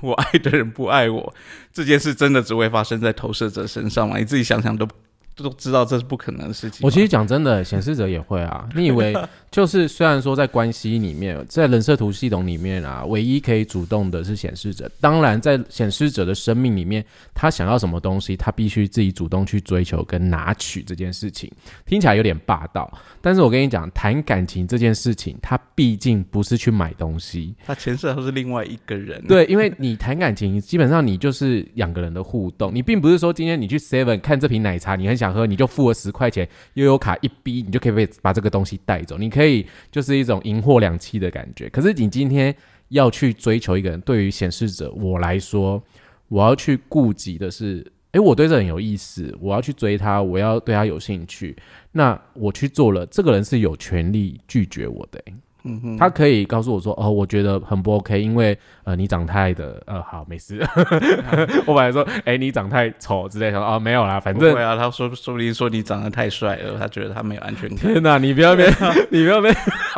[0.00, 1.34] 我爱的人不爱我
[1.72, 4.16] 这件事，真的只会发生在投射者身上吗？
[4.16, 4.88] 你自己想想都。
[5.36, 6.80] 都知道这是不可能的事情。
[6.82, 8.66] 我其实讲真的，显示者也会啊。
[8.74, 9.14] 你以为
[9.50, 14.90] 就是虽然说在关系里面，在人设图系统里面啊，唯一可以主动的是显示者。
[15.00, 21.52] 当然，在显示者的生命里面，他想要什么东西，他必须自己主动去追求跟拿取这件事情。
[21.84, 29.22] 听起来有点霸道，但是我跟你讲，谈感情这件事情，他毕竟不是去买东西，他前设都是另外一个人。
[29.26, 35.25] 对，因为你谈感情，基本上你就是两个人的互动，你并不是说今天你去 Seven 看这瓶奶茶，你很想。
[35.26, 39.18] 想喝你就付了十块钱，悠悠卡一逼，你就可以被把这个东西带走。
[39.18, 41.68] 你可以就是一种银货两讫的感觉。
[41.68, 42.54] 可是你今天
[42.88, 45.82] 要去追求一个人，对于显示者我来说，
[46.28, 51.56] 我要去顾及的是，诶，我对这很有意思，我要去追他，我要对他有兴趣。
[51.92, 55.20] 那我去做了，这个人是有权利拒绝我的。
[55.68, 60.64] 嗯哼他可以告诉我说：“哦，我觉得很不 OK，因为呃，你长太的，呃，好，没事。
[61.66, 64.76] 我本来说，哎，你长太丑之类的，哦，没有啦，反正对啊。
[64.76, 67.78] 他说，说不定说你长得太帅了，他觉得他没有安全感。
[67.78, 68.64] 天哪，你不要别，
[69.10, 69.50] 你不要别，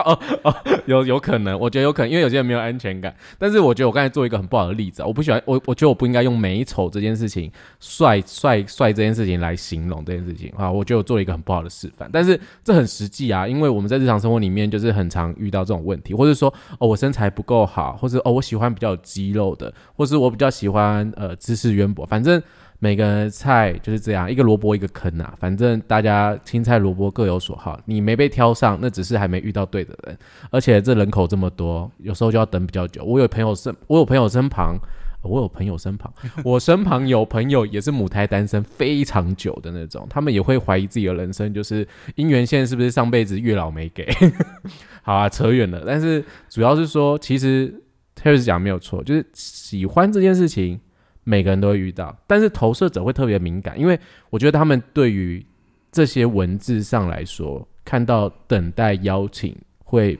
[0.06, 3.14] 哦哦，有有可能，我觉得有可能，因为有些人没有安全感。
[3.38, 10.70] 但是我觉得我刚才做一个很不好的例子啊，我不喜欢我，我觉得我不应该用美丑这件事情，帅帅帅这件事情来形容这件事情啊。
[10.70, 16.48] 我觉得我做了一个很不好的示范，但是这很实际啊，因为我们在日常生活里面就是很常遇到这种问题，或者说
[16.78, 22.40] 哦，我身材不够好，或者哦，我喜欢比较有肌肉的，或是我比较喜欢呃知识渊博，反正
[22.78, 30.16] 每个菜就是这样，一个萝卜一个坑啊，反正大家青菜萝卜各有所好，你没被挑上，那只是还没遇到对的人，
[30.50, 33.02] 而且这人口这么多，有时候就要等比较久。
[33.04, 34.78] 我有朋友身，我有朋友身旁。
[35.22, 36.10] 我有朋友身旁，
[36.44, 44.08] 我身旁有朋友也是母胎单身非常久的那种，他们也会怀疑自己的人生，就是姻缘线是不是上辈子月老没给？
[45.02, 45.82] 好啊，扯远了。
[45.84, 47.82] 但是主要是说，其实
[48.18, 50.80] Terry 讲没有错，就是喜欢这件事情，
[51.22, 53.98] 每个人都会遇到，但是投射者会特别敏感，因为
[54.30, 55.44] 我觉得他们对于
[55.92, 60.18] 这些文字上来说，看到等待邀请会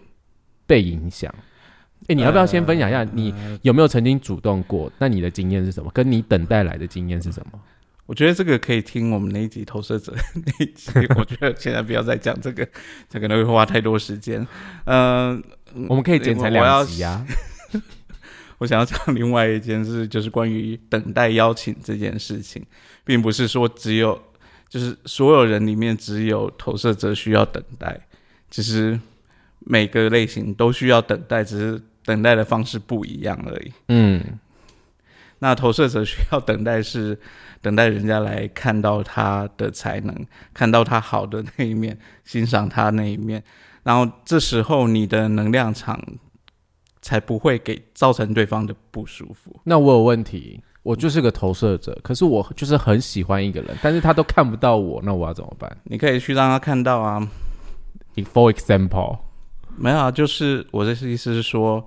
[0.66, 1.34] 被影响。
[2.06, 4.90] 哎，你要不要先分享一下，你有没有曾经主动过？
[4.98, 5.90] 那你的经验是什么？
[5.92, 7.61] 跟你等待来的经验是什么？
[8.06, 10.90] 我觉得这个可以听我们那一集投射者那一集。
[11.16, 12.66] 我觉得现在不要再讲这个，
[13.11, 14.46] 这可能会花太多时间。
[14.84, 15.42] 嗯，
[15.88, 17.26] 我们可以剪成两集啊。
[18.59, 22.64] 我想要讲另外一件事，就是关于等待邀请这件事情，
[23.05, 24.21] 并不是说只有
[24.68, 28.01] 就是所有人里面只有投射者需要等待，
[28.51, 29.01] 其实
[29.61, 31.83] 每个类型都需要等待，只是。
[32.05, 33.73] 等待的方式不一样而已。
[33.88, 34.25] 嗯，
[35.40, 37.18] 那投射者需要等待是
[37.61, 43.44] 等待人家来看到他的才能，看到他好的那一面，欣赏他那一面，
[43.83, 46.03] 然后这时候你的能量场
[47.00, 49.54] 才不会给造成对方的不舒服。
[49.64, 55.76] 那我有问题，我就是个投射者，可是我就是很喜欢一个人，但是他都看不到我，那我要怎么办？
[55.84, 57.28] 你可以去让他看到啊。
[58.16, 59.18] For example。
[59.76, 61.87] 没有啊，就是我的意思是说，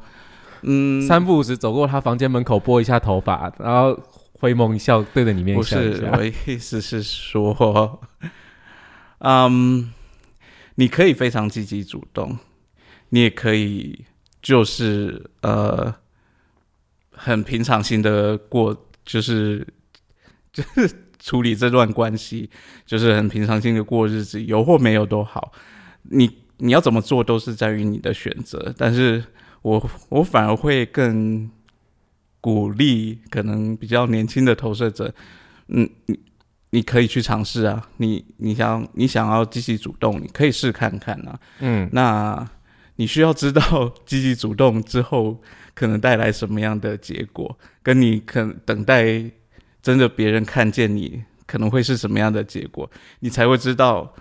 [0.62, 4.00] 嗯，三步五时走过他房间门口，拨一下头发，然后
[4.40, 8.00] 回眸一笑，对着你面笑不是，我意思是说，
[9.20, 9.92] 嗯，
[10.76, 12.38] 你可以非常积极主动，
[13.10, 14.06] 你也可以
[14.42, 15.94] 就是呃，
[17.12, 18.76] 很平常心的过，
[19.06, 19.68] 就是
[20.52, 22.50] 就是 处理这段关系，
[22.86, 25.52] 就是很平常心的过日子，有或没有都好，
[26.04, 26.42] 你。
[26.64, 29.24] 你要怎么做都是在于你的选择，但是
[29.64, 31.50] 我我反而会更
[32.40, 35.12] 鼓励可能比较年轻的投射者，
[35.70, 36.20] 嗯，你
[36.70, 42.48] 你可以去尝试啊，你你想你想要积极主动，你可以试看看啊，嗯，那
[43.02, 45.42] 你需要知道积极主动之后
[45.74, 49.24] 可能带来什么样的结果，跟你可等待
[49.82, 52.88] 真的别人看见你可能会是什么样的结果，
[53.22, 54.14] 你才会知道。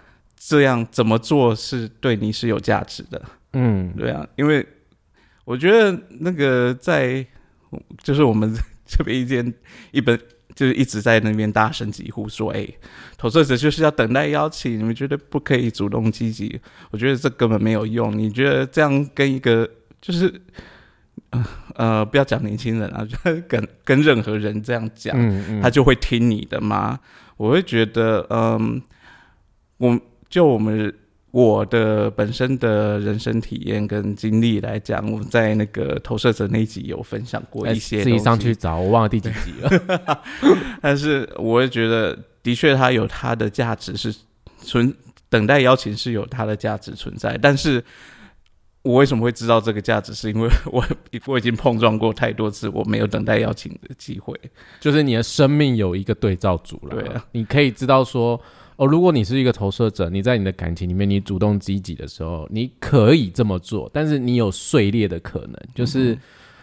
[0.42, 3.22] 这样怎么做是对你是有价值的？
[3.52, 4.66] 嗯，对啊，因为
[5.44, 7.22] 我觉得那个在
[8.02, 8.50] 就是我们
[8.86, 9.52] 这边一间
[9.90, 10.18] 一本
[10.54, 12.66] 就是一直在那边大声疾呼说：“哎，
[13.20, 16.58] 投射者就是要等待邀请，你们觉得不可以主动积极？”
[16.90, 18.16] 我觉得这根本没有用。
[18.18, 19.68] 你觉得这样跟一个
[20.00, 20.32] 就是
[21.74, 23.06] 呃不要讲年轻人啊，
[23.46, 25.14] 跟跟任何人这样讲，
[25.60, 26.98] 他就会听你的吗？
[27.36, 28.80] 我会觉得，嗯，
[29.76, 30.00] 我。
[30.30, 30.94] 就我们
[31.32, 40.22] 我的本身的人生体验跟经历来讲，我在那个投射者那一集有分享过一些，自己上去找，我忘了第几集了。
[40.80, 44.14] 但是我会觉得，的确它有它的价值，是
[44.58, 44.94] 存
[45.28, 47.38] 等待邀请是有它的价值存在。
[47.40, 47.82] 但是
[48.82, 50.14] 我为什么会知道这个价值？
[50.14, 50.84] 是因为 我
[51.26, 54.34] 我已经碰撞过太多次，我没有等待邀请的机会。
[54.80, 58.40] 就是你的生命有一个对照组了，对啊，你可以知道说，
[58.76, 66.18] 哦，如果你是一个投射者，你在你的感情里面，你主动积极的时候，你可以这么做，但是你有碎裂的可能，就是。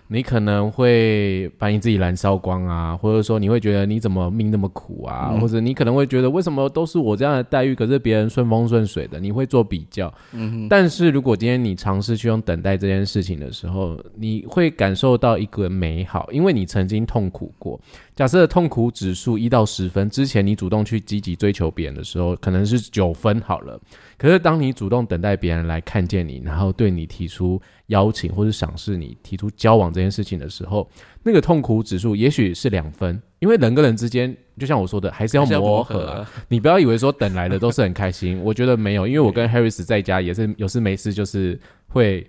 [0.10, 10.14] 你可能会把你自己燃烧光啊，或者说你会觉得你怎么命那么苦啊，或者你可能会觉得为什么都是我这样的待遇，可是别人顺风顺水的，你会做比较。
[10.32, 17.80] 嗯，但是如果今天你尝试去用等待这件事情的时候，你会感受到一个美好，因为你曾经痛苦过。
[18.16, 23.80] 假设痛苦指数一到十分，之前你主动去积极追求别人的时候，可能是九分好了。
[24.18, 30.90] 可是当你主动等待别人来看见你，然后对你提出邀请或者赏识你、提出交往这件事情的时候，
[31.24, 33.22] 那个痛苦指数也许是两分。
[33.40, 36.26] 因为人跟人之间，就像我说的，还是要磨合。
[36.48, 39.08] 你不要以为说等来的都是很开心，我觉得没有。
[39.08, 42.28] 因为我跟 Harris 在家也是有事没事，就是会。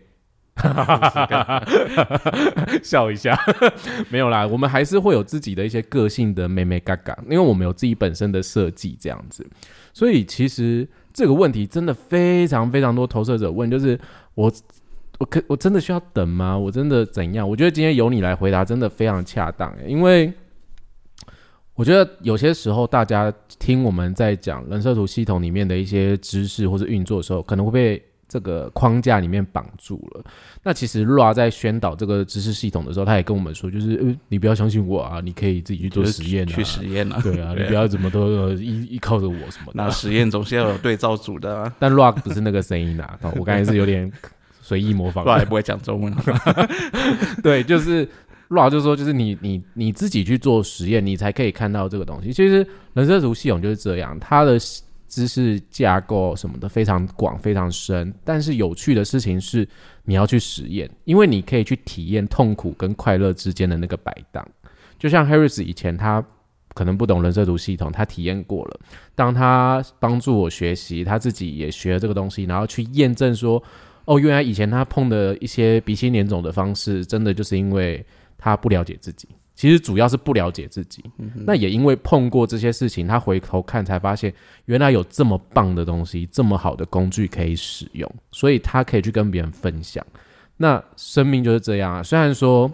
[2.83, 3.39] 笑一下，
[4.11, 9.47] 没有啦，我们还是会有自己的一些个性的妹妹嘎嘎，因为我们有自己本身的设计这样子，
[9.95, 13.99] 所以其实这个问题真的非常非常多投射者问，就是
[14.37, 14.53] 我
[15.19, 16.57] 我可我真的需要等吗？
[16.57, 17.51] 我真的怎样？
[17.51, 20.33] 我觉得今天由你来回答真的非常恰当，因为
[21.75, 28.08] 我觉得有些时候大家听我们在讲人设图系统里面的一些知识或者运作的时候，可能会被。
[28.29, 30.23] 这个框架里面绑住了。
[30.63, 37.19] 那其实 Ra 在宣导这个知识系统的时候，他也跟我们说，就是呃，你不要相信我啊，你可以自己去做实验，去实验啊。
[37.23, 39.73] 对啊，你不要怎么都依依靠着我什么。
[39.73, 41.73] 那实验总是要有对照组的。
[41.79, 44.13] 但 Ra 不是那个声音啊，我刚才是有点
[44.61, 45.25] 随意模仿。
[45.25, 46.15] Ra 也不会讲中文。
[47.43, 48.07] 对，就是
[48.51, 52.33] Ra 就说，就是你你你自己去做实验，你才可以看到这个东西。
[52.33, 54.59] 其实人设图系统就是这样，它的。
[55.09, 59.67] 知识架构什么的非常广非常深，但是有趣的事情是
[60.05, 64.47] 你要去实验，因为你可以去体验痛苦跟快乐之间的那个摆荡。
[64.99, 66.23] 就像 Harris 以前他
[66.75, 68.81] 可能不懂人设图系统，他体验过了。
[69.15, 73.63] 当他帮助我学习，他自己也学了这个东西，然后去验证说，
[74.05, 78.05] 哦，原来以前他碰的一些鼻青脸肿的方式，真的就是因为
[78.37, 79.29] 他不了解自己。
[79.59, 81.03] 其实主要是不了解自己，
[81.45, 84.33] 那也因为碰过这些事情，他回头看才发现，
[84.67, 90.07] 原来有这么棒的东西，这么好的工具可以使用，所以他可以去跟别人分享。
[90.59, 92.01] 那生命就是这样啊。
[92.05, 92.71] 虽然说，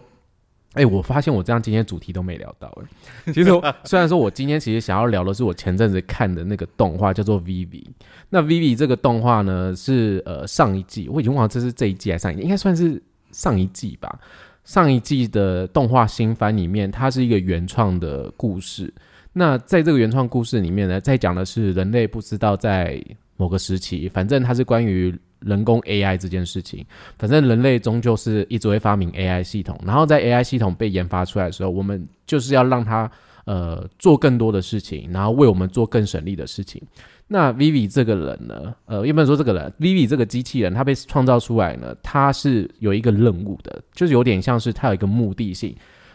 [0.75, 2.69] 哎，我发现我这样今天主题都没聊到。
[2.83, 3.51] 哎，其实
[3.85, 7.83] 虽然说我今天其实想要聊的是我前阵子看的那个动画，叫做《Vivi》。
[8.29, 14.21] 那《Vivi》这个动画呢，是呃上一季，我已经忘了这是这一季还是上一季，应该算是上一季吧。
[14.65, 18.93] 上一季的动画新番里面，它是一个原创的故事。
[19.33, 23.03] 那在这个原创故事里面呢，在讲的是人类不知道在
[23.37, 26.87] 某个时期，反正它是关于人工 AI 这件事情。
[27.19, 33.11] 反正人类终究是一直会发明 AI 系统，然后在 AI 系统被研发出来的时候，我们就是要让它
[33.45, 36.81] 呃做更多的事情，然后为我们做更省力的事情。
[37.27, 38.75] 那 Vivi 这个人呢？
[38.87, 41.95] 呃，有没有说这个人 Vivi 这个机器人，他被创造出来呢？
[42.03, 45.75] 他是有一个任务的，就是有点像是他有一个目的性。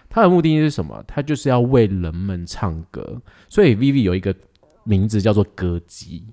[0.09, 1.03] 他的目的是什么？
[1.07, 3.21] 他就是要为人们唱歌。
[3.47, 4.33] 所以 Vivi 有一个
[4.83, 6.23] 名字叫做歌姬，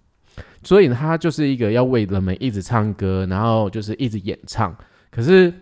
[0.62, 4.76] 所以他就是一个要为人们一直唱歌，然后就是一直演唱。
[5.10, 5.52] 可是。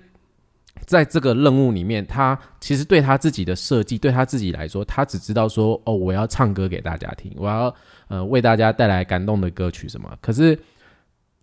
[0.87, 7.75] 在这个任务里面，他其实对他自己的设计，对他自己来说，他只知道说：“哦，我要唱歌给大家听，我要
[8.09, 10.59] 呃为大家带来感动的歌曲什么。”可是，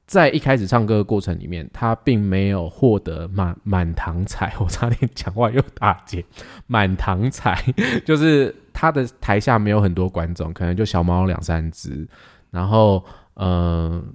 [0.06, 4.54] 在一开始唱歌的过程里面，他并没有获得满满堂彩。
[4.60, 6.24] 我差点讲话又打结，
[6.68, 7.60] 满堂彩
[8.06, 12.08] 就是他的台下没有很多观众，可能就小猫两三只，
[12.52, 13.04] 然后
[13.36, 14.14] 嗯。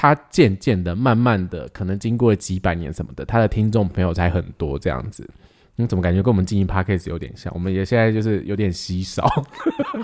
[0.00, 5.28] 他渐渐的、慢慢的，可能经过了几百年什么的，他的听众朋友才很多这样子。
[5.74, 7.52] 你怎么感觉跟我们经营 p a c k a g e 有点像？
[7.52, 9.26] 我们也现在就是有点稀少。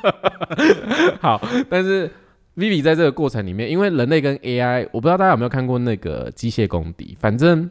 [1.23, 2.11] 好，但是
[2.57, 7.17] Vivi 在这个过程里面，因为人类跟 AI，我不知道大家有没有看过那个机械公敌。
[7.21, 7.71] 反正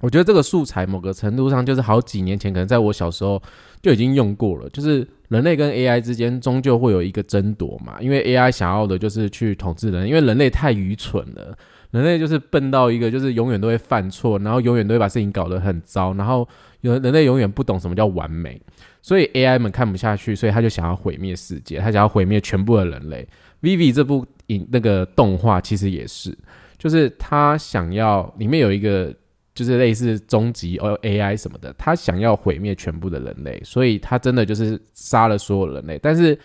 [0.00, 3.42] 我觉得这个素材某个程度上就是好几年前，可能在我小时候
[3.82, 5.06] 就已经用过了，就是。
[5.28, 7.96] 人类跟 AI 之间终究会有一个争夺嘛？
[8.00, 11.56] 因为 AI 想要的就是去统治人，因为人类太愚蠢了，
[11.90, 16.46] 人类就是笨到一个，就是永远都会犯错，然后永远都会把事情搞得很糟，然后
[16.82, 18.60] 有人类永远不懂什么叫完美，
[19.00, 23.26] 所以 AI 们看不下去，所以他就想要毁灭世界，他想要毁灭全部的人类。
[23.62, 26.36] Vivi 这部影那个动画其实也是，
[26.76, 29.14] 就是他想要里面有一个。
[29.54, 36.38] 就是类似终极哦 AI 什么的，他想要毁灭全部的人类，所以他真的就是杀了所有人类，但是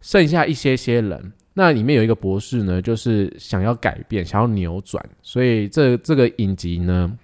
[0.00, 1.32] 剩下一些些人。
[1.52, 7.18] 那里面有一个博士呢，就是想要改变，想要扭转，所以这这个影集呢，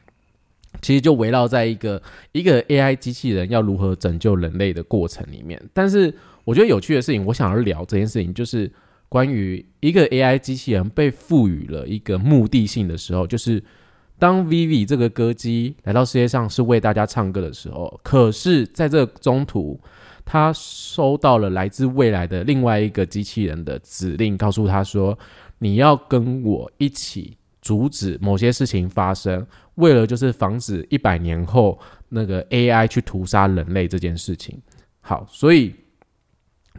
[0.83, 2.03] 其实就围绕在一个
[2.33, 5.63] 一个 AI 机器人要如何拯救人类的过程里面。
[5.73, 6.13] 但是
[6.45, 8.71] 我觉得有趣的事情，我想要聊这件事情，就是
[9.09, 13.63] 关于一个 AI 机器人被赋予了一个目的性的时候，就是
[14.19, 19.81] 当 Vivi 这个歌姬来到世界上是为大家唱歌的时候，可是在这中途。
[20.29, 25.17] 他收到了来自未来的另外一个机器人的指令，告诉他说
[25.59, 29.47] ：“你要跟我一起阻止某些事情发生，
[29.77, 34.61] 为了就是防止一百年后那个 AI 去屠杀人类这件事情。”
[35.01, 35.73] 好，所以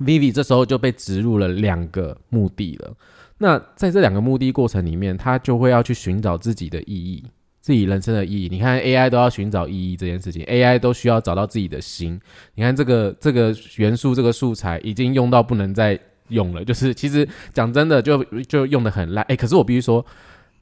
[0.02, 2.94] Vivi 这时候就被植入了两个目的了。
[3.38, 7.24] 那在这两个目的过程里面，他就会要去寻找自己的意义。
[7.60, 12.18] 自己人生的意义，你看 AI 都要寻找意义这件事情，AI 都需要找到自己的心。
[12.56, 19.26] 你看这个这个元素，这个素材已经用到不能再用了，就是其实讲真的，就就用的很烂。
[19.26, 20.06] 哎，可是我必须说，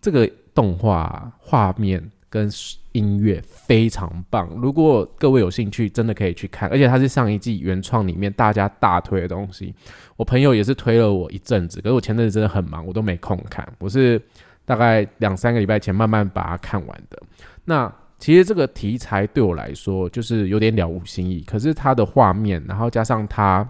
[0.01, 2.49] 这个动画画面跟
[2.91, 4.49] 音乐非常棒。
[4.61, 9.73] 如果各位有兴趣，真的可以去看，而且它是上一季原创里面大家大推的东西。
[10.17, 13.67] 我朋友也是推了我一阵子，可是我前阵子真的很忙，我都没空看。
[13.79, 14.21] 我是。
[14.67, 17.21] 大概两三个礼拜前慢慢把它看完的。
[17.65, 23.69] 那其实这个题材对我来说就是有点了无新意，可是它的画面，然后加上它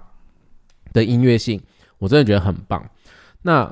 [0.93, 1.61] 的音乐性，
[1.97, 2.82] 我真的觉得很棒。
[3.41, 3.70] 那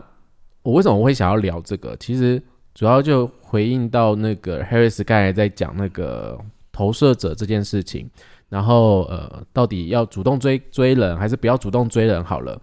[0.64, 1.96] 我为什么会想要聊这个？
[1.96, 2.44] 其实
[2.74, 6.40] 主要就回应到那个 Harris 刚才在讲那个
[6.72, 8.10] 投射者这件事情，
[8.50, 12.24] 然后呃，到底要主动追追人还是不要主动追人？
[12.24, 12.62] 好了。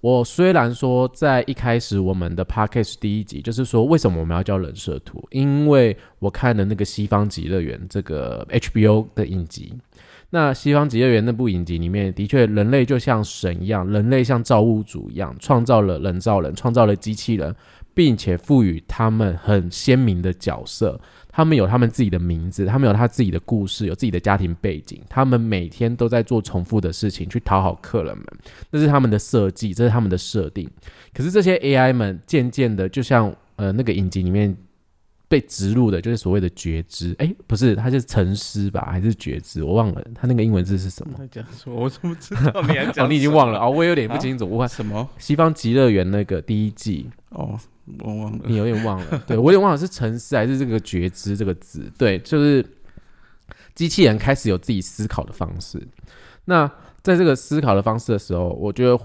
[0.00, 9.72] 我虽然说在一开始我们的 podcast 第一集就是说为什么我们要叫人设图，因为我看了那个西方极乐园这个 HBO 的影集，
[10.30, 17.54] 那西方极乐园那部影集里面的确人类就像神一样，人类像造物主一样创造了人造人，创造了机器人，
[17.94, 21.00] 并且赋予他们很鲜明的角色。
[21.34, 25.00] 他们有他们自己的名字，他们有他自己的故事，有自己的家庭背景。
[25.08, 28.26] 他们每天都在做重复的事情去讨好客人们，
[28.70, 30.68] 这是他们的设计，这是他们的设定。
[31.14, 34.54] 可是这些 AI 们渐渐的，就像呃那个影集里面
[35.26, 37.16] 被植入的，就是所谓的觉知。
[37.18, 39.64] 哎，不是，它是沉思吧，还是觉知？
[39.64, 41.18] 我忘了，它那个英文字是什么？
[41.30, 42.60] 讲说，我怎么知道？
[42.60, 43.08] 你还讲？
[43.10, 43.66] 你已经忘了啊？
[43.66, 44.46] 我有点不清楚。
[44.46, 45.08] 我什么？
[45.16, 47.58] 西方极乐园那个第一季哦。
[48.04, 51.90] 我忘了，你有点忘了，对我有点忘了是沉思还是这个觉知这个字？
[51.98, 52.64] 对，就是
[53.74, 55.84] 机器人开始有自己思考的方式。
[56.44, 56.70] 那
[57.02, 58.98] 在这个思考的方式的时候，我觉得，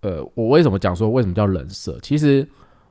[0.00, 1.98] 呃，我为什么讲说为什么叫人设？
[2.00, 2.48] 其实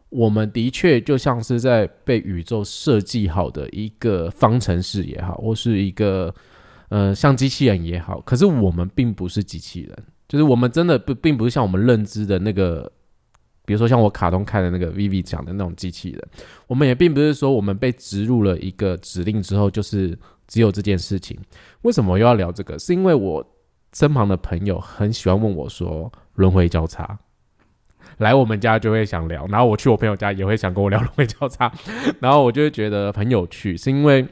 [0.09, 6.33] 我们的确就像是在被宇宙设计好的一个方程式也好，或是一个
[6.89, 12.91] 呃像机器人也好，可是我们并不是机器人，就是我们真的不并不是像我们认知的那个。
[13.65, 16.21] 比如说像我卡通看的那个 Vivi 讲的那种机器人，
[16.67, 21.39] 我们也并不是说我们被植入了一个指令之后就是只有这件事情。
[21.83, 22.77] 为什么又要聊这个？
[22.77, 23.45] 是因为我
[23.93, 27.17] 身旁的朋友很喜欢问我说轮回交叉，
[28.17, 31.71] 来我们家就会想聊，然后我去我朋友家也会想跟我聊轮回交叉，
[32.19, 34.27] 然后我就会觉得很有趣，是因为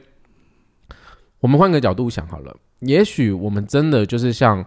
[1.40, 4.64] 我们换个角度想好了，也许我们真的就是像。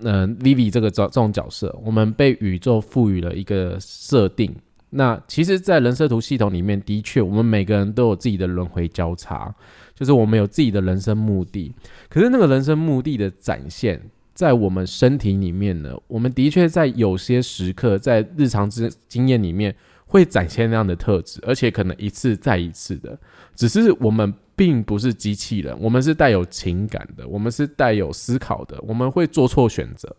[0.00, 4.54] 嗯，Vivi 这个这这种角色，我们被宇宙赋予了一个设定。
[4.90, 9.54] 那其实，在人设图系统里面，的确，我们每个人都有自己的轮回交叉，
[9.94, 11.72] 就是我们有自己的人生目的。
[12.08, 14.00] 可是，那个人生目的的展现，
[14.32, 19.74] 在我们身体里面呢，我们的确在有些时刻，在日常之经验里面，
[20.06, 23.18] 会展现那样的特质，而且可能一次再一次的，
[23.54, 24.32] 只是我们。
[24.56, 30.16] 并不是机器人，我们是带有情感的，我们是带有思考的，我们会做错选择，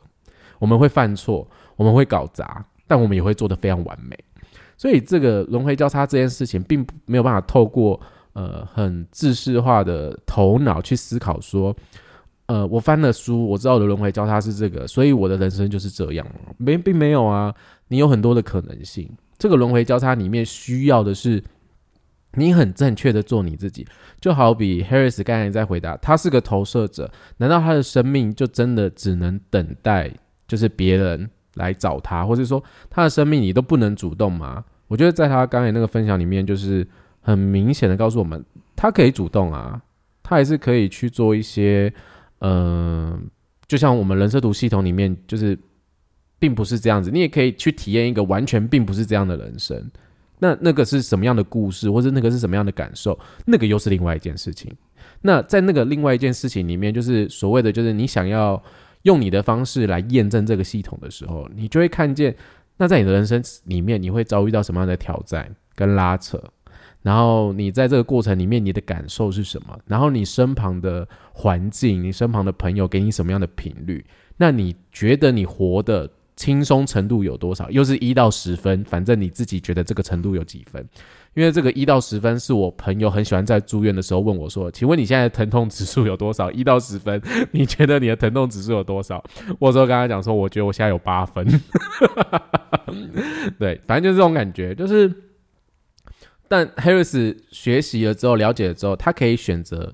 [0.59, 4.15] 我们会犯错，我们会搞砸，但我们也会做得非常完美。
[4.77, 7.99] 所以，这个轮回交叉这件事情，并没有办法透过
[8.33, 11.75] 呃很自式化的头脑去思考说，
[12.45, 16.27] 呃，我翻了书，我知道我的轮回交叉是这个，所以我的人生就是这样。
[16.57, 17.51] 没，并没有啊，
[17.87, 19.09] 你有很多的可能性。
[19.39, 21.43] 这个轮回交叉里面需要的是。
[22.37, 23.85] 你很正确的做你自己，
[24.21, 30.11] 就好比 Harris 刚才在回答，他是个投射者，难道他的生命就真的只能等待，
[30.47, 34.63] 就是别人来找他，或者说他的生命你都不能主动吗？
[34.87, 36.87] 我觉得在他刚才那个分享里面，就是
[37.19, 39.81] 很明显的告诉我们，他可以主动啊，
[40.23, 41.91] 他还是可以去做一些，
[42.39, 43.29] 嗯，
[43.67, 45.57] 就像我们人设图系统里面，就是
[46.39, 49.89] 并不是这样子，你也可以去体验一个完全并不是这样的人生。
[50.39, 53.17] 那那个是什么样的故事，或者那个是什么样的感受？
[53.45, 54.71] 那个又是另外一件事情。
[55.21, 58.61] 那在那个另外一件事情里面，就是所谓的，就是你想要
[59.03, 62.35] 用你的方式来验证这个系统的时候，你就会看见
[62.77, 66.41] 那在你的人生里面，你会遭遇到什么样的挑战跟拉扯？
[67.01, 69.79] 然后你在这个过程里面，你的感受是什么？
[69.85, 74.05] 然后你身旁的环境，你身旁的朋友给你什么样的频率？
[74.35, 76.07] 那你觉得你活的
[76.37, 77.69] 轻松程度有多少？
[77.69, 80.87] 又是一到十分，反正你自己觉得这个程度有几分？
[81.33, 86.49] 因为这个一到十分是我朋友很喜欢在住院的时候问我说：“请问你现在疼痛指数有多少？
[86.53, 87.21] 一到十分，
[87.51, 89.23] 你觉得你的疼痛指数有多少？”
[89.59, 91.45] 我说跟他讲说：“我觉得我现在有八分。
[93.59, 95.13] ”对，反正就是这种感觉，就是。
[96.49, 99.93] 但 Harris 学习了之后，了解了之后，他可以选择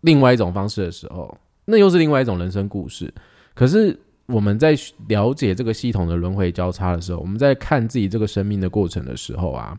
[0.00, 3.14] 另外一种方式的时候，那又是另外一种人生故事。
[3.54, 3.96] 可是
[4.26, 4.76] 我们在
[5.08, 9.78] 了解这个系统的轮回交叉的时候，我们在看自己这个生命的过程的时候啊，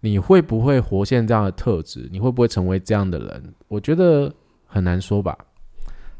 [0.00, 2.08] 你会不会活现这样的特质？
[2.10, 3.54] 你会不会成为这样的人？
[3.68, 4.32] 我觉得
[4.66, 5.36] 很难说吧。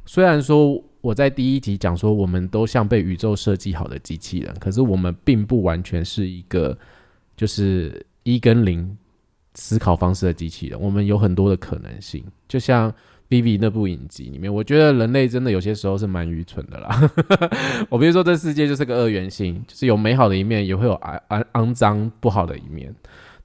[0.07, 6.77] 虽然说我在第一集讲说，我们都像被宇宙设计好的机器人，可是我们并不完全是一个
[7.37, 8.97] 就是一跟零。
[9.55, 12.25] 思考方式的机器人，我们有很多的可能性。
[12.49, 12.91] 就像
[13.33, 17.11] 《B B》那部影集里面，我觉得人类真的有些时候是蛮愚蠢的啦。
[17.89, 22.95] 我比如说，这世界就是个二元性，就是有美好的一面，也会有肮肮肮脏不好的一面。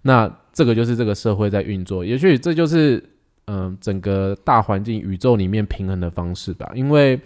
[0.01, 3.01] 那这个就是这个社会在运作，也许这就是
[3.45, 6.69] 嗯整个大环境宇宙里面平衡的方式吧。
[6.75, 7.17] 因为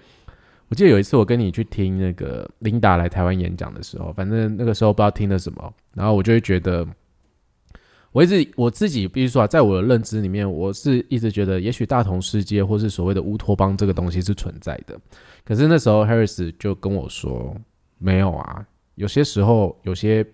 [0.69, 6.85] 我记得有一次我跟你去听那个琳达来台湾演讲的时候，反正那个时候不知道听了什么，然后我就会觉得。
[8.11, 14.99] 我一直我自己必须说啊，在我的认知里面，我是一直觉得，也许大同世界或是所谓的乌托邦这个东西是存在的。
[15.45, 17.55] 可是那时候，Harris 就跟我说，
[17.97, 20.25] 没有啊，有些时候，有些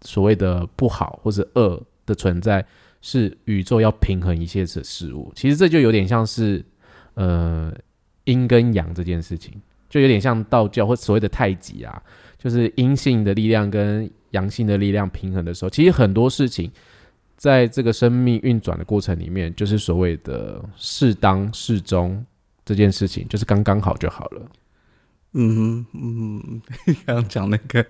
[0.00, 2.64] 所谓的不好或者恶的存在，
[3.02, 5.30] 是宇宙要平衡一切的事物。
[5.36, 6.64] 其实这就有点像是，
[7.12, 7.70] 呃，
[8.24, 9.52] 阴跟阳这件事情，
[9.90, 12.02] 就有点像道教或所谓的太极啊，
[12.38, 16.72] 就是阴性的力量跟阳性的力量平衡的时候，其实很多事情。
[17.42, 22.24] 在这个生命运转的过程里面，就是所谓的适当适中
[22.64, 24.48] 这件事情，就是刚刚好就好了。
[25.32, 26.62] 嗯嗯，
[27.04, 27.84] 刚刚讲那个，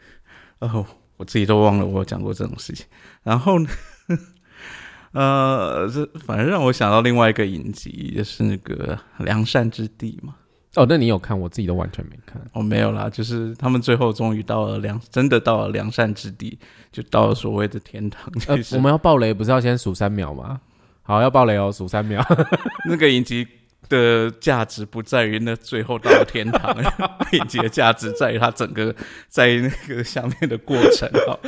[0.60, 0.86] 哦，
[1.18, 2.86] 我自己都忘了我讲过这种事情。
[3.22, 3.68] 然后呢，
[5.12, 10.36] 呃，这反正让我想到另外一个影集，就是那个《良善之地》嘛。
[10.76, 11.38] 哦，那你有看？
[11.38, 12.40] 我自己都完全没看。
[12.52, 16.58] 哦，没有啦，就是他们最后终于到了良，真的到了良善之地，
[16.90, 18.32] 就到了所谓的天堂。
[18.48, 20.60] 呃，我们要爆雷，不是要先数三秒吗？
[21.02, 22.24] 好，要爆雷哦，数三秒。
[22.88, 23.46] 那个影集
[23.88, 26.74] 的价值不在于那最后到了天堂，
[27.32, 28.94] 影集的价值在于它整个
[29.28, 31.08] 在那个下面的过程。
[31.26, 31.38] 好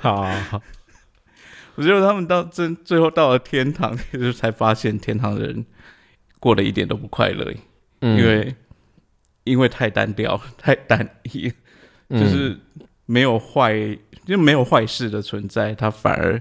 [0.00, 0.62] 好好，
[1.76, 5.64] 我觉得他们到真最后到了天堂，就是才发现天堂的人
[6.40, 7.52] 过得一点都不快乐。
[8.00, 8.54] 因为
[9.44, 11.52] 因为太单调、 太单一，
[12.10, 12.56] 就是
[13.04, 13.74] 没有坏，
[14.24, 16.40] 就没有坏事的存在，它反而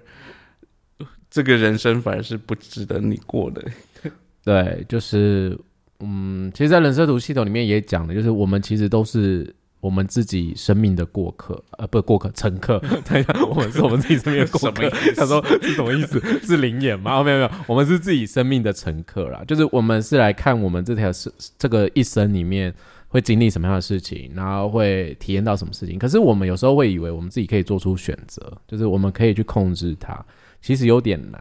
[1.30, 3.64] 这个人生反而是不值得你过的。
[4.43, 5.58] 对，就是
[5.99, 9.53] 嗯，其实，在人设图系统里面也讲的，就是我们其实都是。
[9.86, 12.81] 我们自己生命的过客，呃，不，过客，乘客。
[13.47, 14.89] 我们是我们自己生命的过客。
[15.15, 16.19] 他说是什么意思？
[16.41, 17.21] 是灵眼吗？
[17.21, 19.43] 没有没有，我们是自己生命的乘客啦。
[19.47, 22.73] 就是我们是来看我们这条是这个一生里面
[23.09, 25.99] 会经历什么样的事情，然后会体验到什么事情。
[25.99, 30.19] 可是我们有时候会以为我们自己可以做出选择，就是我们可以去控制它。
[30.63, 31.39] 其实有点难。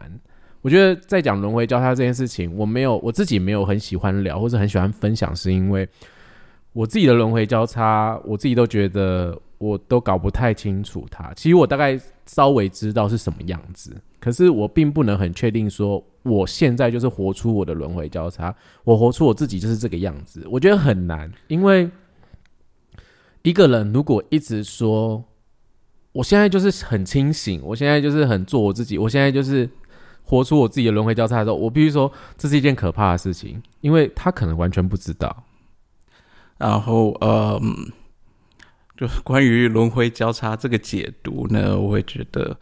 [0.61, 5.89] 我觉得在讲轮回交叉这件事情，我没有我自己没有很喜欢聊或者很喜欢分享，是因为。
[6.75, 11.33] 我自己的轮回交叉，我自己都觉得我都搞不太清楚它。
[11.33, 18.53] 其实我大概稍微知道是什么样子，可是我并不能很确定说我现在就是活出我的轮回交叉，
[18.83, 20.45] 我活出我自己就是这个样子。
[20.51, 21.89] 我觉得很难，因为
[23.41, 25.23] 一个人如果一直说
[26.11, 29.69] 我现在就是很清醒，我现在就是很做我自己，我现在就是
[30.25, 35.41] 活出我自己的轮回交叉的时候，我必须说这是一件可怕的事情，因为他可能完全不知道。
[36.57, 37.61] 然后，呃，
[38.97, 42.57] 就关于轮回交叉这个解读呢，我会觉得，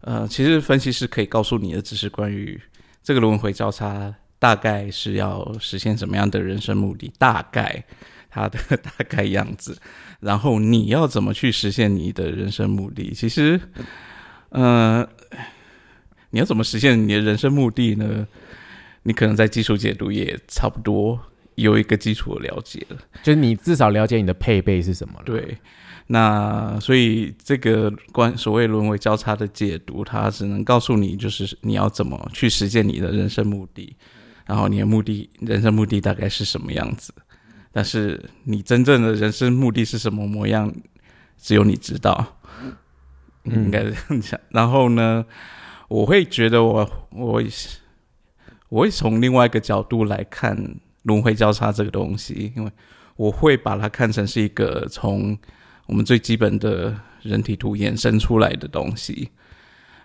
[0.00, 2.60] 呃，其实分析师可以告诉你的只是关于
[3.02, 7.84] 这个轮回交叉大概是要实现什么样的人生目的，大概
[8.30, 9.76] 它的 大概样子，
[10.20, 13.12] 然后你要怎么去实现你的人生目的？
[13.12, 13.60] 其实，
[14.50, 15.08] 呃，
[16.30, 18.28] 你要怎么实现你的人生目的呢？
[19.02, 21.20] 你可能在基础解读也差不多。
[21.56, 25.24] 有一个基础的了解了，就是你至少了解你的配备是什么了。
[25.24, 25.58] 对，
[26.06, 33.96] 那所以这个关所谓轮回交叉的解读，它只能告诉你，就是你要怎么去实现你的人生目的，
[34.46, 37.12] 然后你的目的人生目的大概是什么样子。
[37.72, 40.72] 但是你真正的人生目的是什么模样，
[41.36, 42.38] 只有你知道。
[43.48, 44.40] 嗯应该这样讲。
[44.50, 45.24] 然后呢，
[45.86, 47.40] 我会觉得我我
[48.68, 50.56] 我会从另外一个角度来看
[51.06, 52.70] 轮回交叉这个东西，因为
[53.16, 55.36] 我会把它看成是一个从
[55.86, 59.30] 我们最基本的人体图衍生出来的东西。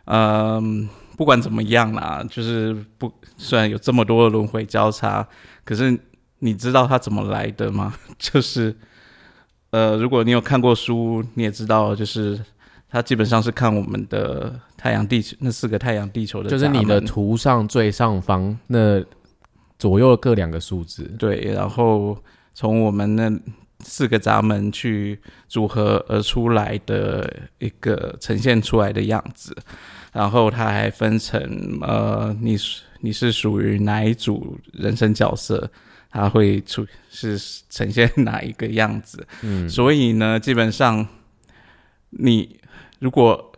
[0.05, 5.27] 嗯，不管怎么样啦，就是不虽然有这么多轮回交叉，
[5.63, 5.97] 可是
[6.39, 7.93] 你知道它怎么来的吗？
[8.17, 8.75] 就是
[9.69, 12.39] 呃，如果你有看过书，你也知道，就是
[12.89, 19.03] 它基本上是看我们的太阳、地球那四个太阳、地球的，就是你的图上最上方那
[19.81, 22.15] 左右各两个数字，对，然后
[22.53, 23.31] 从我们那
[23.79, 29.57] 四个闸门去组合而出来的一个呈现出来的样子。
[30.13, 31.41] 然后它还分成
[31.81, 32.55] 呃，你
[32.99, 35.67] 你是属于哪一组人生角色，
[36.11, 39.25] 它会出是呈现哪一个样子。
[39.41, 41.07] 嗯，所以呢，基本上
[42.11, 42.59] 你
[42.99, 43.51] 如果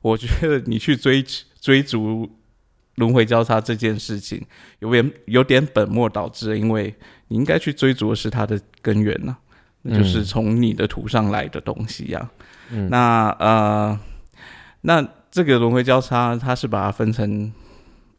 [0.00, 1.22] 我觉得你去追
[1.60, 2.30] 追逐
[2.96, 4.44] 轮回交叉这件事情，
[4.80, 6.94] 有点有点本末倒置，因为
[7.28, 9.36] 你应该去追逐的是它的根源呢，
[9.82, 12.30] 那就是从你的图上来的东西呀。
[12.70, 13.98] 嗯，那呃，
[14.80, 15.08] 那。
[15.28, 17.52] 这个轮回交叉，它是把它分成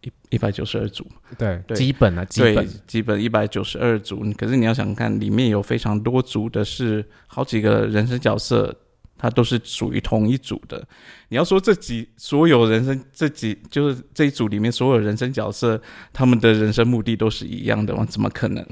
[0.02, 1.04] 一一百九十二组，
[1.36, 4.24] 对，基本啊，基本基本一百九十二组。
[4.38, 8.72] 可是你要想看，里面有非常多组的是好几个人生角色，
[9.18, 10.86] 它都是属于同一组的。
[11.30, 15.82] 你要说这几所有人生这几就是这一组里面所有人生角色，
[16.14, 18.06] 他们的人生目的都是一样的吗？
[18.06, 18.66] 怎么可能？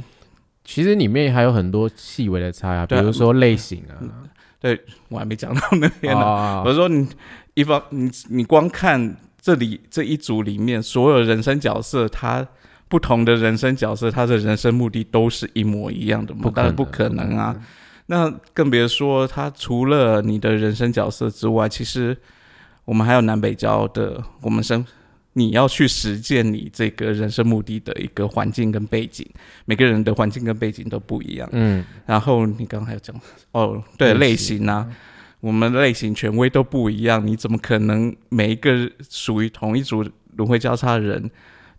[0.63, 3.97] 其实里面还有很多细微的差啊，比如说类型啊。
[4.59, 6.63] 对我还没讲到那边呢。
[6.65, 7.07] 我说你。
[7.57, 12.45] 一方，你你光看这里这一组里面所有人生角色，他
[12.89, 16.51] 不同的人生角色，他的人生目的都是一模一样的吗？
[16.53, 17.55] 当然不可能啊！
[18.07, 22.15] 那更别说他除了你的人生角色之外，其实
[22.85, 24.85] 我们还有南北交的，我们生
[25.33, 29.27] 你要去实践你这个人生目的的一个环境跟背景，
[29.65, 31.49] 每个人的环境跟背景都不一样。
[31.51, 33.15] 嗯，然后你刚刚还有讲
[33.51, 34.87] 哦，对类型啊。
[35.41, 40.03] 我们类型权威都不一样，你怎么可能每一个属于同一组
[40.37, 41.29] 轮回交叉的人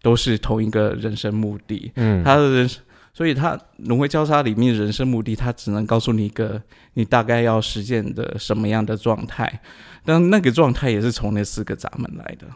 [0.03, 1.91] 都是同一个人生目的？
[1.97, 2.71] 嗯，他的人，
[3.17, 6.61] 所以它轮回交叉里面人生目的，它只能告诉你一个
[6.93, 9.63] 你大概要实践的什么样的状态，
[10.05, 12.47] 但那个状态也是从那四个闸门来的。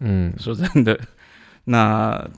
[0.00, 0.98] 嗯，说真的，
[1.66, 2.28] 那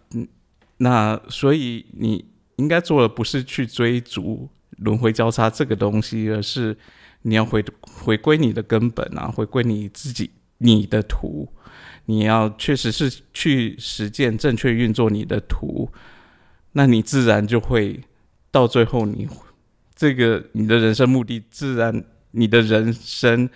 [0.76, 2.26] 那所以你
[2.56, 6.76] 应该做的不是去追逐轮回交叉这个东西，而是。
[7.22, 11.46] 你要回回归你的根本啊，回归你自己你的图，
[12.06, 15.92] 你要确实是去实践正确运作你的图，
[16.72, 18.00] 那你自然就会
[18.50, 19.28] 到最后，你
[19.94, 23.48] 这个你的人生目的，自然你的人生，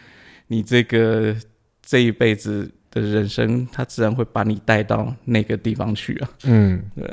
[0.48, 1.34] 你这个
[1.82, 6.30] 这一辈子的人生，它自然会把你带到那个地方去啊。
[6.44, 7.10] 嗯，对，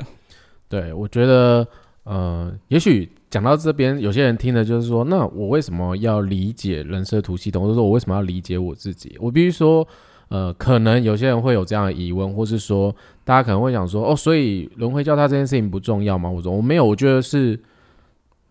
[0.68, 1.66] 对我觉得，
[2.04, 3.10] 呃，也许。
[3.32, 7.62] 讲到这边，有些人听的就是说，那我为什么要理解人设图系统？
[7.62, 9.16] 或者说，我为什么要理解我自己？
[9.18, 9.88] 我必须说，
[10.32, 16.30] 呃，可能有些人会有这样的疑问，或是说，大家可能会想说，哦，所以轮回交叉这件事情不重要吗？
[16.30, 17.60] 我说我没有，我觉得是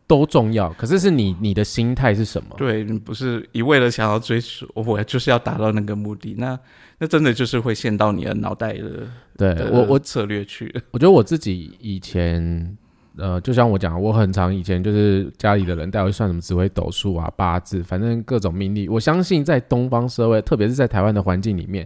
[0.05, 0.69] 都重要。
[0.73, 2.55] 可是是你你的心态是什么？
[2.55, 6.59] 对，不是一味的想要追求，我就是要达到那个目的，那
[6.99, 9.07] 那真的就是会陷到你的脑袋的。
[9.36, 12.77] 对我我策略去， 我觉得我自己以前。
[13.18, 18.88] 呃，就像我讲，我很长以前就是家里的人带我去算什么紫微斗数啊、八字，反正各种命理。
[18.88, 21.86] 我相信在东方社会，特别是在台湾的环境里面，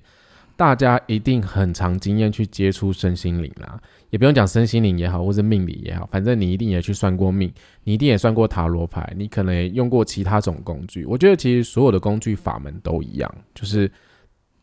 [0.56, 3.82] 大家一定很长经验去接触身心灵啦。
[4.12, 7.52] 也不用讲身心灵也好，或者命理也好，反正你一定也去算过命，
[7.84, 11.06] 你一定也算过塔罗牌，你可能也用过其他种工具。
[11.06, 13.92] 我觉得其实所有的工具法门都一样，就是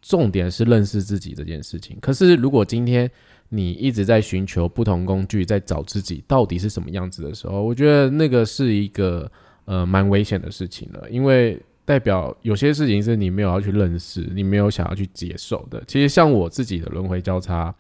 [0.01, 1.99] 重点是认识自己这件事情。
[2.01, 3.11] 可是如果今天，
[3.55, 9.31] 你一直在寻求不同工具，在找自己到底是什么样子的时候，我觉得那个是一个
[9.67, 15.83] 呃蛮危险的事情了，因为代表有些事情是你没有要去认识，你没有想要去接受的。
[15.87, 17.75] 其实像我自己的轮回交叉，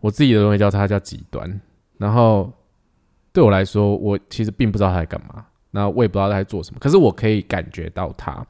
[0.00, 1.60] 我自己的轮回交叉叫极端，
[1.98, 2.50] 然后
[3.34, 8.42] 对我来说，我其实并不知道他在干嘛，那我也不知道他在做什么，可是我可以感觉到他，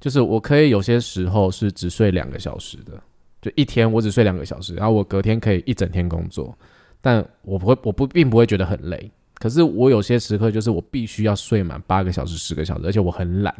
[0.00, 3.00] 就是我可以有些时候是只睡两个小时的。
[3.40, 6.56] 就一天我只睡两个小时，然后我隔天可以一整天工作，
[7.00, 9.10] 但我不会，我不并不会觉得很累。
[9.34, 13.54] 可是我有些时刻就是我必须要睡满八个小时、十个小时，而且我很懒，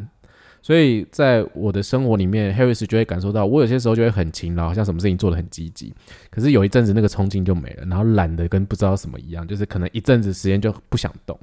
[0.61, 5.95] 所以在我的生活里面，Harris 就会感受到我有些时候就会很勤劳，好像什么事情做的很积极。
[6.31, 11.39] 可是有一阵子那个冲劲就没了，然后懒得跟不知道什么一样，就是可能一阵子时间就不想动。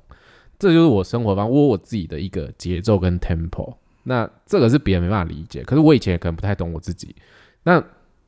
[0.59, 3.73] 这就是我生活方我我自己的一个节奏跟 tempo。
[4.03, 7.15] 那这个是别人没办法理解，可是我以前也可能不太懂我自己。
[7.63, 7.81] 那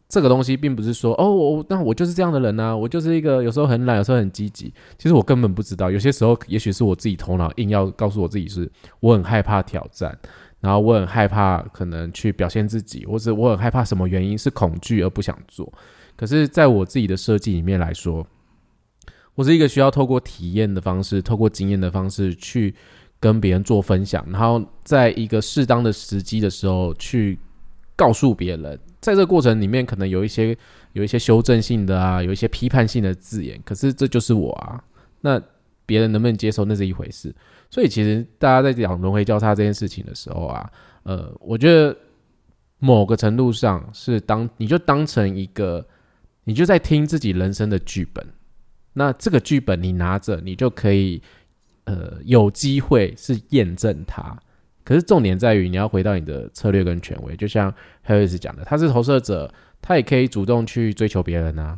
[0.10, 4.74] 这个东西并不是说哦，我那我就是这样的人啊，我就是一个有时候很懒，有时候很积极。
[4.98, 10.18] 其实我根本不知道，有些时候也许是我自己头脑硬要告诉我自己是我很害怕挑战，
[10.62, 15.72] 然后我很害怕可能去表现自己，或者我很害怕什么原因是恐惧而不想做。
[16.16, 18.26] 可是在我自己的设计里面来说，
[19.36, 22.74] 我是一个需要透过体验的方式，透过经验的方式去
[23.20, 27.38] 跟别人做分享，然后在一个适当的时机的时候去
[27.96, 30.58] 告诉别人，在这个过程里面可能有一些
[30.94, 34.84] 有一些修正性的啊，有一些批判性的字眼，可是这就是我啊，
[35.22, 35.42] 那
[35.86, 37.34] 别人能不能接受那是一回事。
[37.70, 40.72] 所以其实大家在讲轮回交叉这件事情的时候啊，
[41.04, 41.96] 呃，我觉得
[42.80, 45.86] 某个程度上是当你就当成一个，
[46.44, 48.26] 你就在听自己人生的剧本。
[48.94, 51.22] 那这个剧本你拿着，你就可以，
[51.84, 54.36] 呃，有机会是验证它。
[54.88, 57.74] 可是重点在于你要回到你的策略跟权威，就像
[58.08, 61.78] Harris 讲的，他是投射者，他也可以主动去追求别人啊，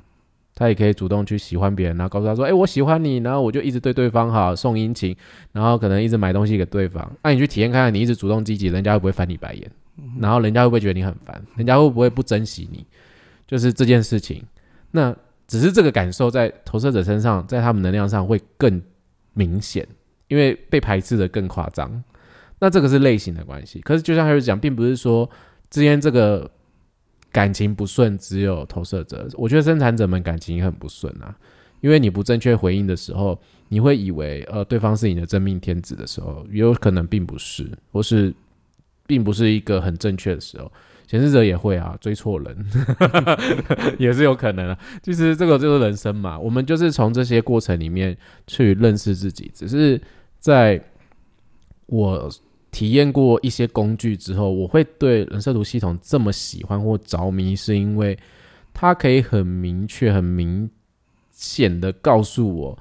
[0.54, 5.16] 他也可以主动去喜欢别人，然后告诉他说：“哎，我喜欢你。”然后我就一直对对方好，送殷勤，
[5.54, 7.12] 然后可能一直买东西给对方。
[7.24, 9.72] 那你去体验看看，你一直主动积极，人家会不会翻你白眼？
[10.20, 11.44] 然后人家会不会觉得你很烦？
[11.56, 12.86] 人家会不会不珍惜你？
[13.48, 14.44] 就是这件事情。
[14.92, 15.16] 那。
[15.50, 18.80] 只是这个感受在投射者身上，在他们能量上会更
[19.34, 19.84] 明显，
[20.28, 22.04] 因为被排斥的更夸张。
[22.60, 23.80] 那这个是类型的关系。
[23.82, 25.30] 可是就像还是讲，并不是说
[25.70, 26.50] 之间这个
[27.32, 31.36] 感情不顺只有投射者，我觉得生产者们感情也很不顺啊。
[31.82, 33.40] 因为你不正确回应的时候，
[33.70, 38.34] 你会以为呃对方是你的真命天子的时候，也有可能并不是，或是
[39.08, 40.72] 并不是一个很正确的时候。
[41.08, 42.66] 显示者也会啊，追错人
[43.98, 44.78] 也是有可能啊。
[45.02, 49.50] 其实这个就是人生嘛，我们就是从这些过程里面去认识自己。
[49.56, 50.00] 只是
[50.38, 50.80] 在
[51.88, 52.30] 我
[52.72, 58.18] 体验过一些工具之后，我会对人设图系统这么喜欢或着迷，是因为
[58.74, 60.70] 它可以很明确、很明
[61.32, 62.78] 显的告诉我，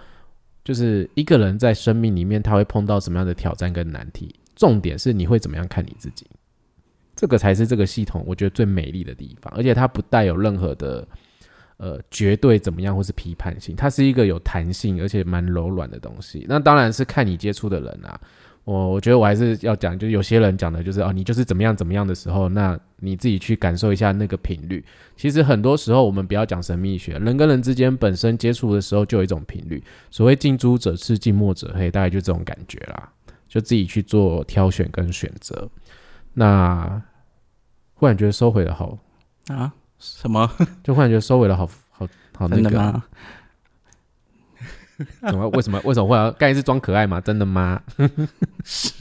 [0.65, 4.35] 就是一个人在生命里面他会碰到什么样的挑战跟难题。
[4.55, 6.27] 重点是你会怎么样看你自己。
[7.15, 11.07] 这个才是这个系统我觉得最美丽的地方，而且它不带有任何的
[11.79, 16.45] 呃绝对怎么样或是批判性，它是一个有弹性而且蛮柔软的东西。
[16.49, 18.21] 那当然是看你接触的人啊，
[18.69, 24.85] 我我觉得我还是要讲，就有些人讲的就是哦，你就是怎么样怎么样的时候，那你自己去感受一下那个频率。
[25.17, 33.11] 其实很多时候我们不要讲神秘学，人跟人之间本身接触的时候就有一种频率，所谓近朱者赤，近墨者黑，大概就这种感觉啦，
[33.49, 35.67] 就自己去做挑选跟选择。
[36.35, 37.03] 那
[37.95, 38.99] 忽然觉得收回的好
[39.47, 39.73] 啊？
[39.99, 40.47] 什么？
[40.85, 42.07] 就忽然觉得收回的好好
[42.37, 43.03] 好那个？
[45.21, 45.49] 怎么？
[45.51, 45.81] 为什么？
[45.85, 46.31] 为什么会要？
[46.33, 47.21] 刚才是装可爱吗？
[47.21, 47.81] 真的吗？
[48.65, 48.93] 是。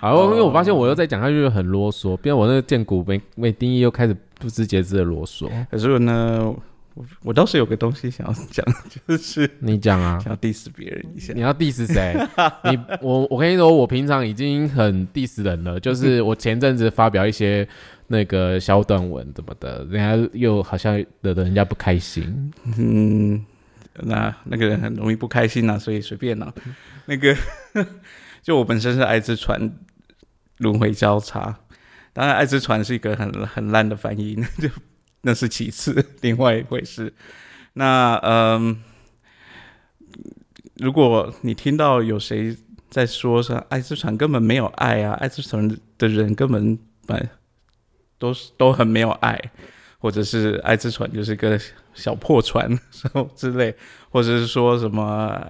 [0.00, 5.50] 好，因为我发现我又在讲下去很啰嗦，变我那个剑骨没没定义，又开始不知节制的啰嗦。
[5.70, 6.54] 可是呢？
[6.96, 8.64] 我我倒是有个东西想要讲，
[9.06, 11.34] 就是你讲啊，想要 diss 别人一下。
[11.34, 12.16] 你要 diss 谁？
[12.64, 15.78] 你我我跟你说，我平常已经很 diss 人了。
[15.78, 17.68] 就是我前阵子发表一些
[18.06, 22.50] 那个小短文怎么的，人家又好像惹得人家不开心。
[22.78, 23.44] 嗯，
[24.02, 26.52] 那那个人很容易不开心呐，所以随便啦。
[27.06, 27.36] 那个
[28.42, 29.72] 就我本身是爱之船
[30.58, 31.58] 轮回交叉，
[32.12, 34.74] 当然爱之船是一个很很烂的翻译， 那就。
[35.22, 37.12] 那是其次，另外一回事。
[37.72, 38.80] 那嗯，
[40.76, 42.56] 如果你听到有谁
[42.88, 45.68] 在说说爱之船根本没有爱啊，爱之船
[45.98, 47.28] 的人根本本
[48.20, 49.50] 都是都很没有爱，
[49.98, 51.58] 或者是爱之船就是个
[51.96, 53.74] 小破船什 么之类，
[54.10, 55.44] 或者是说什么。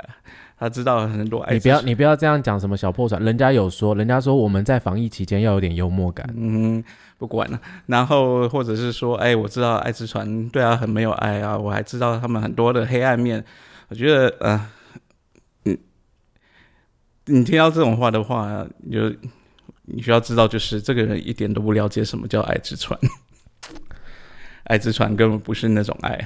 [0.59, 6.27] 他知道很多，你不要你不要这样讲什么小破船，人家有说，人家说我们在防疫期间要有点幽默感。
[6.35, 6.83] 嗯，
[7.19, 7.61] 不管了。
[7.85, 13.45] 然后或者是说，哎，我知道爱之船对啊很没有爱啊，我还知道他们很多的黑暗面。
[13.89, 14.67] 我觉得，呃，
[15.65, 15.79] 你
[17.27, 19.13] 你听到这种话的话，就
[19.83, 22.99] 你需要知道，就是这个人一点都不了解什么叫爱之船，
[24.67, 26.17] 爱之船根本不是那种爱。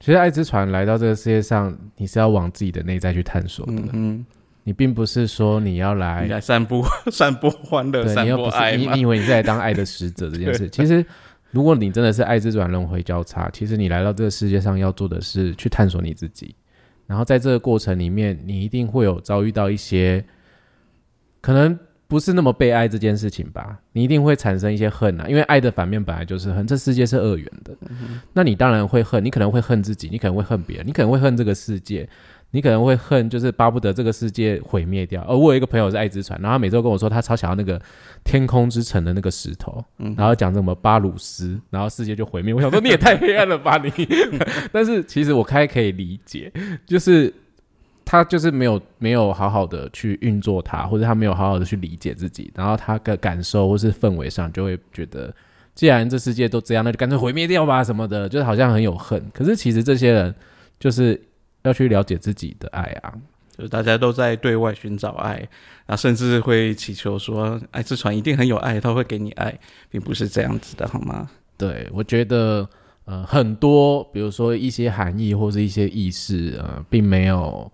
[0.00, 3.72] 其实，爱之船来到这个世界上，你是要往自己的内在去探索的。
[3.92, 4.24] 嗯，
[4.64, 6.82] 你并不是说你要来来散播、
[7.12, 10.68] 散播欢乐、散播爱你你以为你是来当爱的使者这件 事？
[10.70, 11.04] 其实，
[11.50, 16.54] 如果你真的是爱之船轮回交叉，其实你来到这个世界上要做的是去探索你自己。
[17.06, 20.24] 然后，在这个过程里面，你一定会有遭遇到一些
[21.40, 21.78] 可能。
[22.10, 23.78] 不是那么被爱这件事情吧？
[23.92, 26.66] 你一定会产生一些恨啊，因为爱的反面本来就是恨。
[26.66, 27.72] 这世界是二元的，
[28.32, 32.08] 那你当然会恨，你可能会恨自己，你可能会恨别人，你可能会恨这个世界。
[32.52, 35.22] 你可能会恨，就是巴不得这个世界毁灭掉。
[35.22, 37.80] 而我有一个朋友是爱之船，然后他每周跟我说，他超想要那个
[38.24, 39.84] 天空之城的那个石头，
[40.16, 42.52] 然后讲什么巴鲁斯，然后世界就毁灭。
[42.52, 43.92] 我想说你也太黑暗了吧你！
[44.72, 46.52] 但是其实我开可以理解，
[46.84, 47.32] 就是
[48.10, 55.32] 他就是没有没有好好的去运作它，或者他没有好好的去理解自己，然后他的感受或是氛围上就会觉得，
[55.76, 59.22] 既然这世界都这样，那就干脆毁灭掉吧什么的，就是好像很有恨。
[59.32, 60.34] 可是其实这些人
[60.78, 61.20] 就是。
[61.62, 63.12] 要去了解自己的爱啊，
[63.54, 65.34] 就是大家都在对外寻找爱，
[65.84, 69.54] 然后甚至会祈求说，爱之船一定很有爱，他会给你爱，
[69.90, 71.28] 并不是这样子的，好吗？
[71.58, 72.66] 对，我觉得，
[73.04, 77.70] 呃，很多，比如说一些含义或是一些意识，呃，并没有，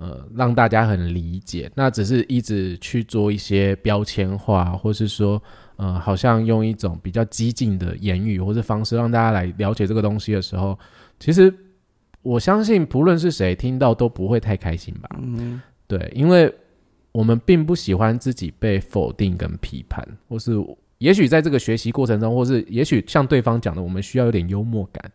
[0.00, 5.40] 呃，让大家很理解，那只是一直去做一些标签化，或是说，
[5.76, 10.76] 呃，好像用一种比较激进的言语或者方式让大家来了解这个东西的时候，
[11.18, 11.54] 其实。
[12.22, 15.08] 我相信，不论是谁听到都不会太开心吧。
[15.22, 16.54] 嗯，对，因为
[17.12, 20.52] 我们并不喜欢自己被否定跟批判，或是
[20.98, 25.10] 也许在这个学习过程中，或是也许像对方讲的，我们需要有点幽默感。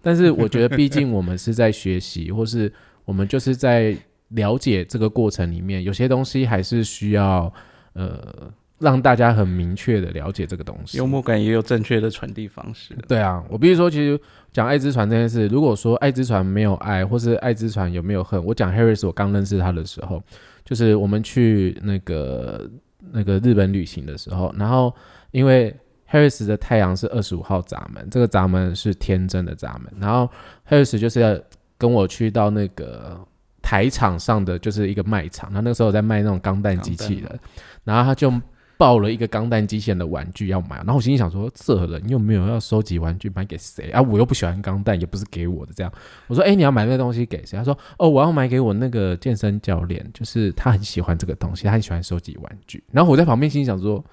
[0.00, 2.72] 但是我觉得，毕竟我们是在学习，或是
[3.04, 3.94] 我们就是在
[4.28, 7.52] 了解这个过程里面，有些东西还是需要
[7.92, 8.52] 呃。
[8.78, 12.94] 让大家很明确的了解这个东西，幽默感也有正确的传递方式。
[13.08, 14.20] 对啊，我比如说，其实
[14.52, 20.22] 讲爱之船这件事，如果说爱之船没有爱，或是爱之船有没有恨，我讲 Harris，我刚认识他的时候，
[20.62, 22.70] 就是我们去那个
[23.12, 24.94] 那个日本旅行的时候，然后
[25.30, 25.74] 因为
[26.10, 30.28] Harris 的太阳是二十五号闸门，这个闸门是天真的闸门，然后
[30.68, 31.34] Harris 就是要
[31.78, 33.18] 跟我去到那个
[33.66, 37.40] 台场上的就是一个卖场，他那个时候在卖那种钢弹机器人，
[37.82, 38.32] 然后他就。
[38.78, 44.02] 抱了一个钢弹机器人的玩具要买，然后我心里想说：这人又没有要收集玩具，买给谁啊？
[44.02, 45.72] 我又不喜欢钢弹，也不是给我的。
[45.74, 45.90] 这样，
[46.26, 47.56] 我说：哎，你要买那个东西给谁？
[47.56, 52.84] 他说：哦，我要买给我那个健身教练，就是他很喜欢这个东西，他很喜欢收集玩具。
[52.92, 54.04] 然后我在旁边心里想说：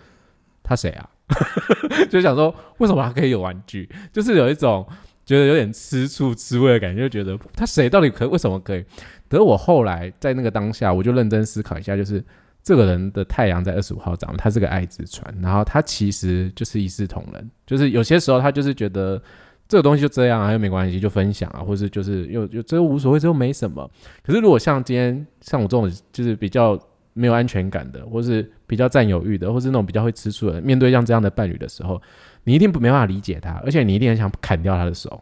[0.63, 1.09] 他谁啊？
[2.09, 3.89] 就想说为什么他可以有玩具？
[4.13, 4.87] 就是有一种
[5.25, 8.85] 觉得有点吃醋吃味的感觉，就觉得他谁到底可为什么可以？
[9.33, 12.23] 可是我后来在那个当下，我就认真思考一下，就是。
[12.65, 19.21] 这个人的太阳在二十五号长，他是个爱之船，然后他其实就是一视同仁，就是有些时候他就是觉得
[19.67, 23.85] 这个东西就这样啊，又没关系，就分享啊，或者就是又又这无所谓，这又没什么。
[24.25, 26.79] 可是如果像今天像我这种就是比较
[27.11, 32.01] 没有安全感的，或是比较占有欲的，或是那种比较会吃醋的，面对像这样的伴侣的时候，
[32.45, 35.21] 你一定没办法理解他，而且你一定很想砍掉他的手，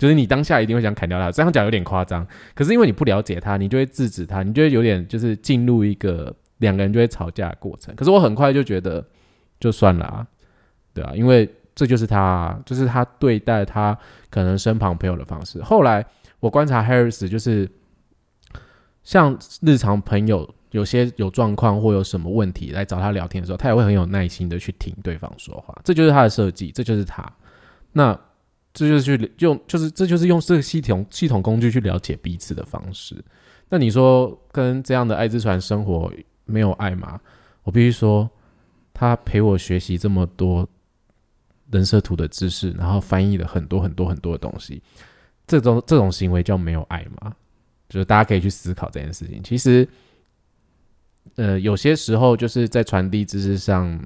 [0.00, 1.30] 就是你当下一定会想砍掉他。
[1.30, 2.26] 这样讲有点夸张，
[2.56, 6.34] 可是因为你不了解他，你就会制止他，你就会有点就是进入一个。
[6.60, 9.02] 两个人就会吵架的过程，可是我很快就觉得
[9.58, 10.26] 就算了啊，
[10.92, 13.98] 对啊，因为这就是他，就是他对待他
[14.28, 15.62] 可能身旁朋友的方式。
[15.62, 16.04] 后来
[16.38, 17.66] 我观察 Harris，就是
[19.02, 27.24] 像日常朋友有些有状况或有什么问题来找他聊天的时候，他也会很有耐心的去听对方说话，这就是他的设计，这就是他。
[27.92, 28.20] 那
[28.72, 33.16] 这就是去用，就是这就是用这个系统系统工具去了解彼此的方式。
[33.68, 36.12] 那你说跟这样的爱之船生活？
[36.44, 37.20] 没有爱吗？
[37.62, 38.28] 我必须说，
[38.92, 40.68] 他陪我学习这么多
[41.70, 44.82] 人设图的知识，然后翻译了很多很多很多的东西。
[45.46, 47.32] 这种这种行为叫没有爱吗？
[47.88, 49.40] 就是大家可以去思考这件事情。
[49.44, 49.88] 其实，
[51.36, 53.96] 呃，有些时候就是在传递知识上，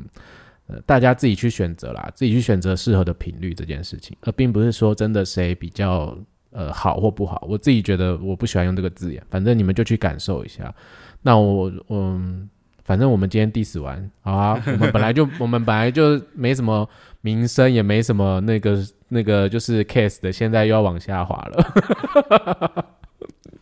[0.67, 6.17] 呃，大家自己去选择啦，自己去选择适合的频率这件事情，而并不是说真的谁比较
[6.53, 7.47] 呃好或不好。
[7.49, 10.75] 我自己觉得我不喜欢用这个字眼，反正你们就去感受一下。
[11.21, 12.49] 那我嗯，
[12.85, 14.63] 反正我们今天 diss 完，好啊。
[14.67, 16.89] 我们本来就 我们本来就没什么
[17.21, 22.85] 名声，也没什么那个那个就是 case 的，现在又要往下滑了。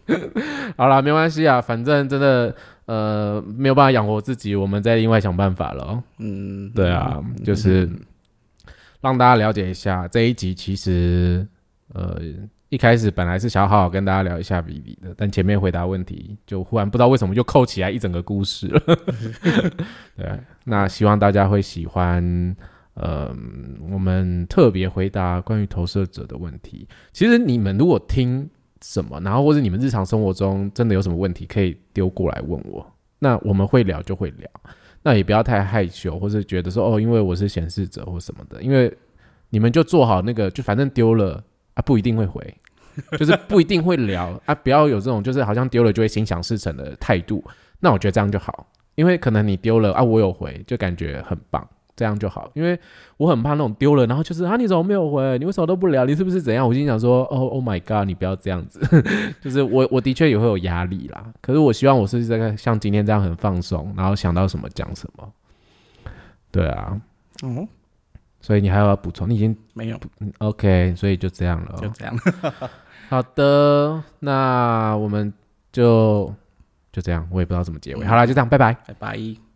[0.77, 2.55] 好了，没关系啊，反正真的
[2.87, 6.03] 呃没有办法养活自己，我们再另外想办法了。
[6.19, 7.89] 嗯，对啊，就是
[9.01, 11.47] 让大家了解一下这一集，其实
[11.95, 12.21] 呃。
[12.73, 18.81] 一开始本来是想好好跟大家聊一下 B B 的，但前面回答问题就忽然不知道为什么就扣起来一整个故事了。
[20.17, 22.57] 对，那希望大家会喜欢，
[22.95, 23.31] 呃，
[23.91, 26.89] 我们特别回答关于投射者的问题。
[27.13, 28.49] 其实你们如果听
[28.83, 32.85] 什么，然后或者你们日常生活中真的有什么问题，可以丢过来问我，
[33.19, 34.49] 那我们会聊就会聊。
[35.03, 38.93] 那也不要太害羞，或者觉得说哦，因为我是显示者或什么的，因为
[39.51, 41.43] 你们就做好那个，就反正丢了
[41.75, 42.55] 啊，不一定会回。
[43.19, 47.43] 就是不一定会聊啊，不要有这种就是好像丢了就会心想事成的态度。
[47.81, 48.67] 那我觉得这样就好，
[48.97, 51.67] 因为可能你丢了啊，我有回，就感觉很棒。
[51.95, 52.79] 这样就好，因为
[53.19, 55.39] 我很怕那种丢了，然后就是啊，你怎么没有回？
[55.39, 56.05] 你为什么都不聊？
[56.05, 56.67] 你是不是怎样？
[56.67, 58.81] 我心想说，哦，Oh my god，你不要这样子，
[59.41, 61.23] 就是我我的确也会有压力啦。
[61.41, 65.31] 可是我希望我是这个像今天这样很放松，然后想到什么讲什么。
[66.51, 67.01] 对啊，
[67.43, 67.69] 哦，
[68.41, 69.29] 所以你还有要补充？
[69.29, 71.81] 你已经没有，嗯 OK，所以就这样了哦。
[71.81, 72.15] 就这样。
[73.11, 75.33] 好的，那我们
[75.71, 76.35] 就
[76.91, 78.07] 就这样，我也不知道怎么结尾。
[78.07, 78.73] 好啦，就这样，拜拜。
[78.87, 79.52] 拜拜。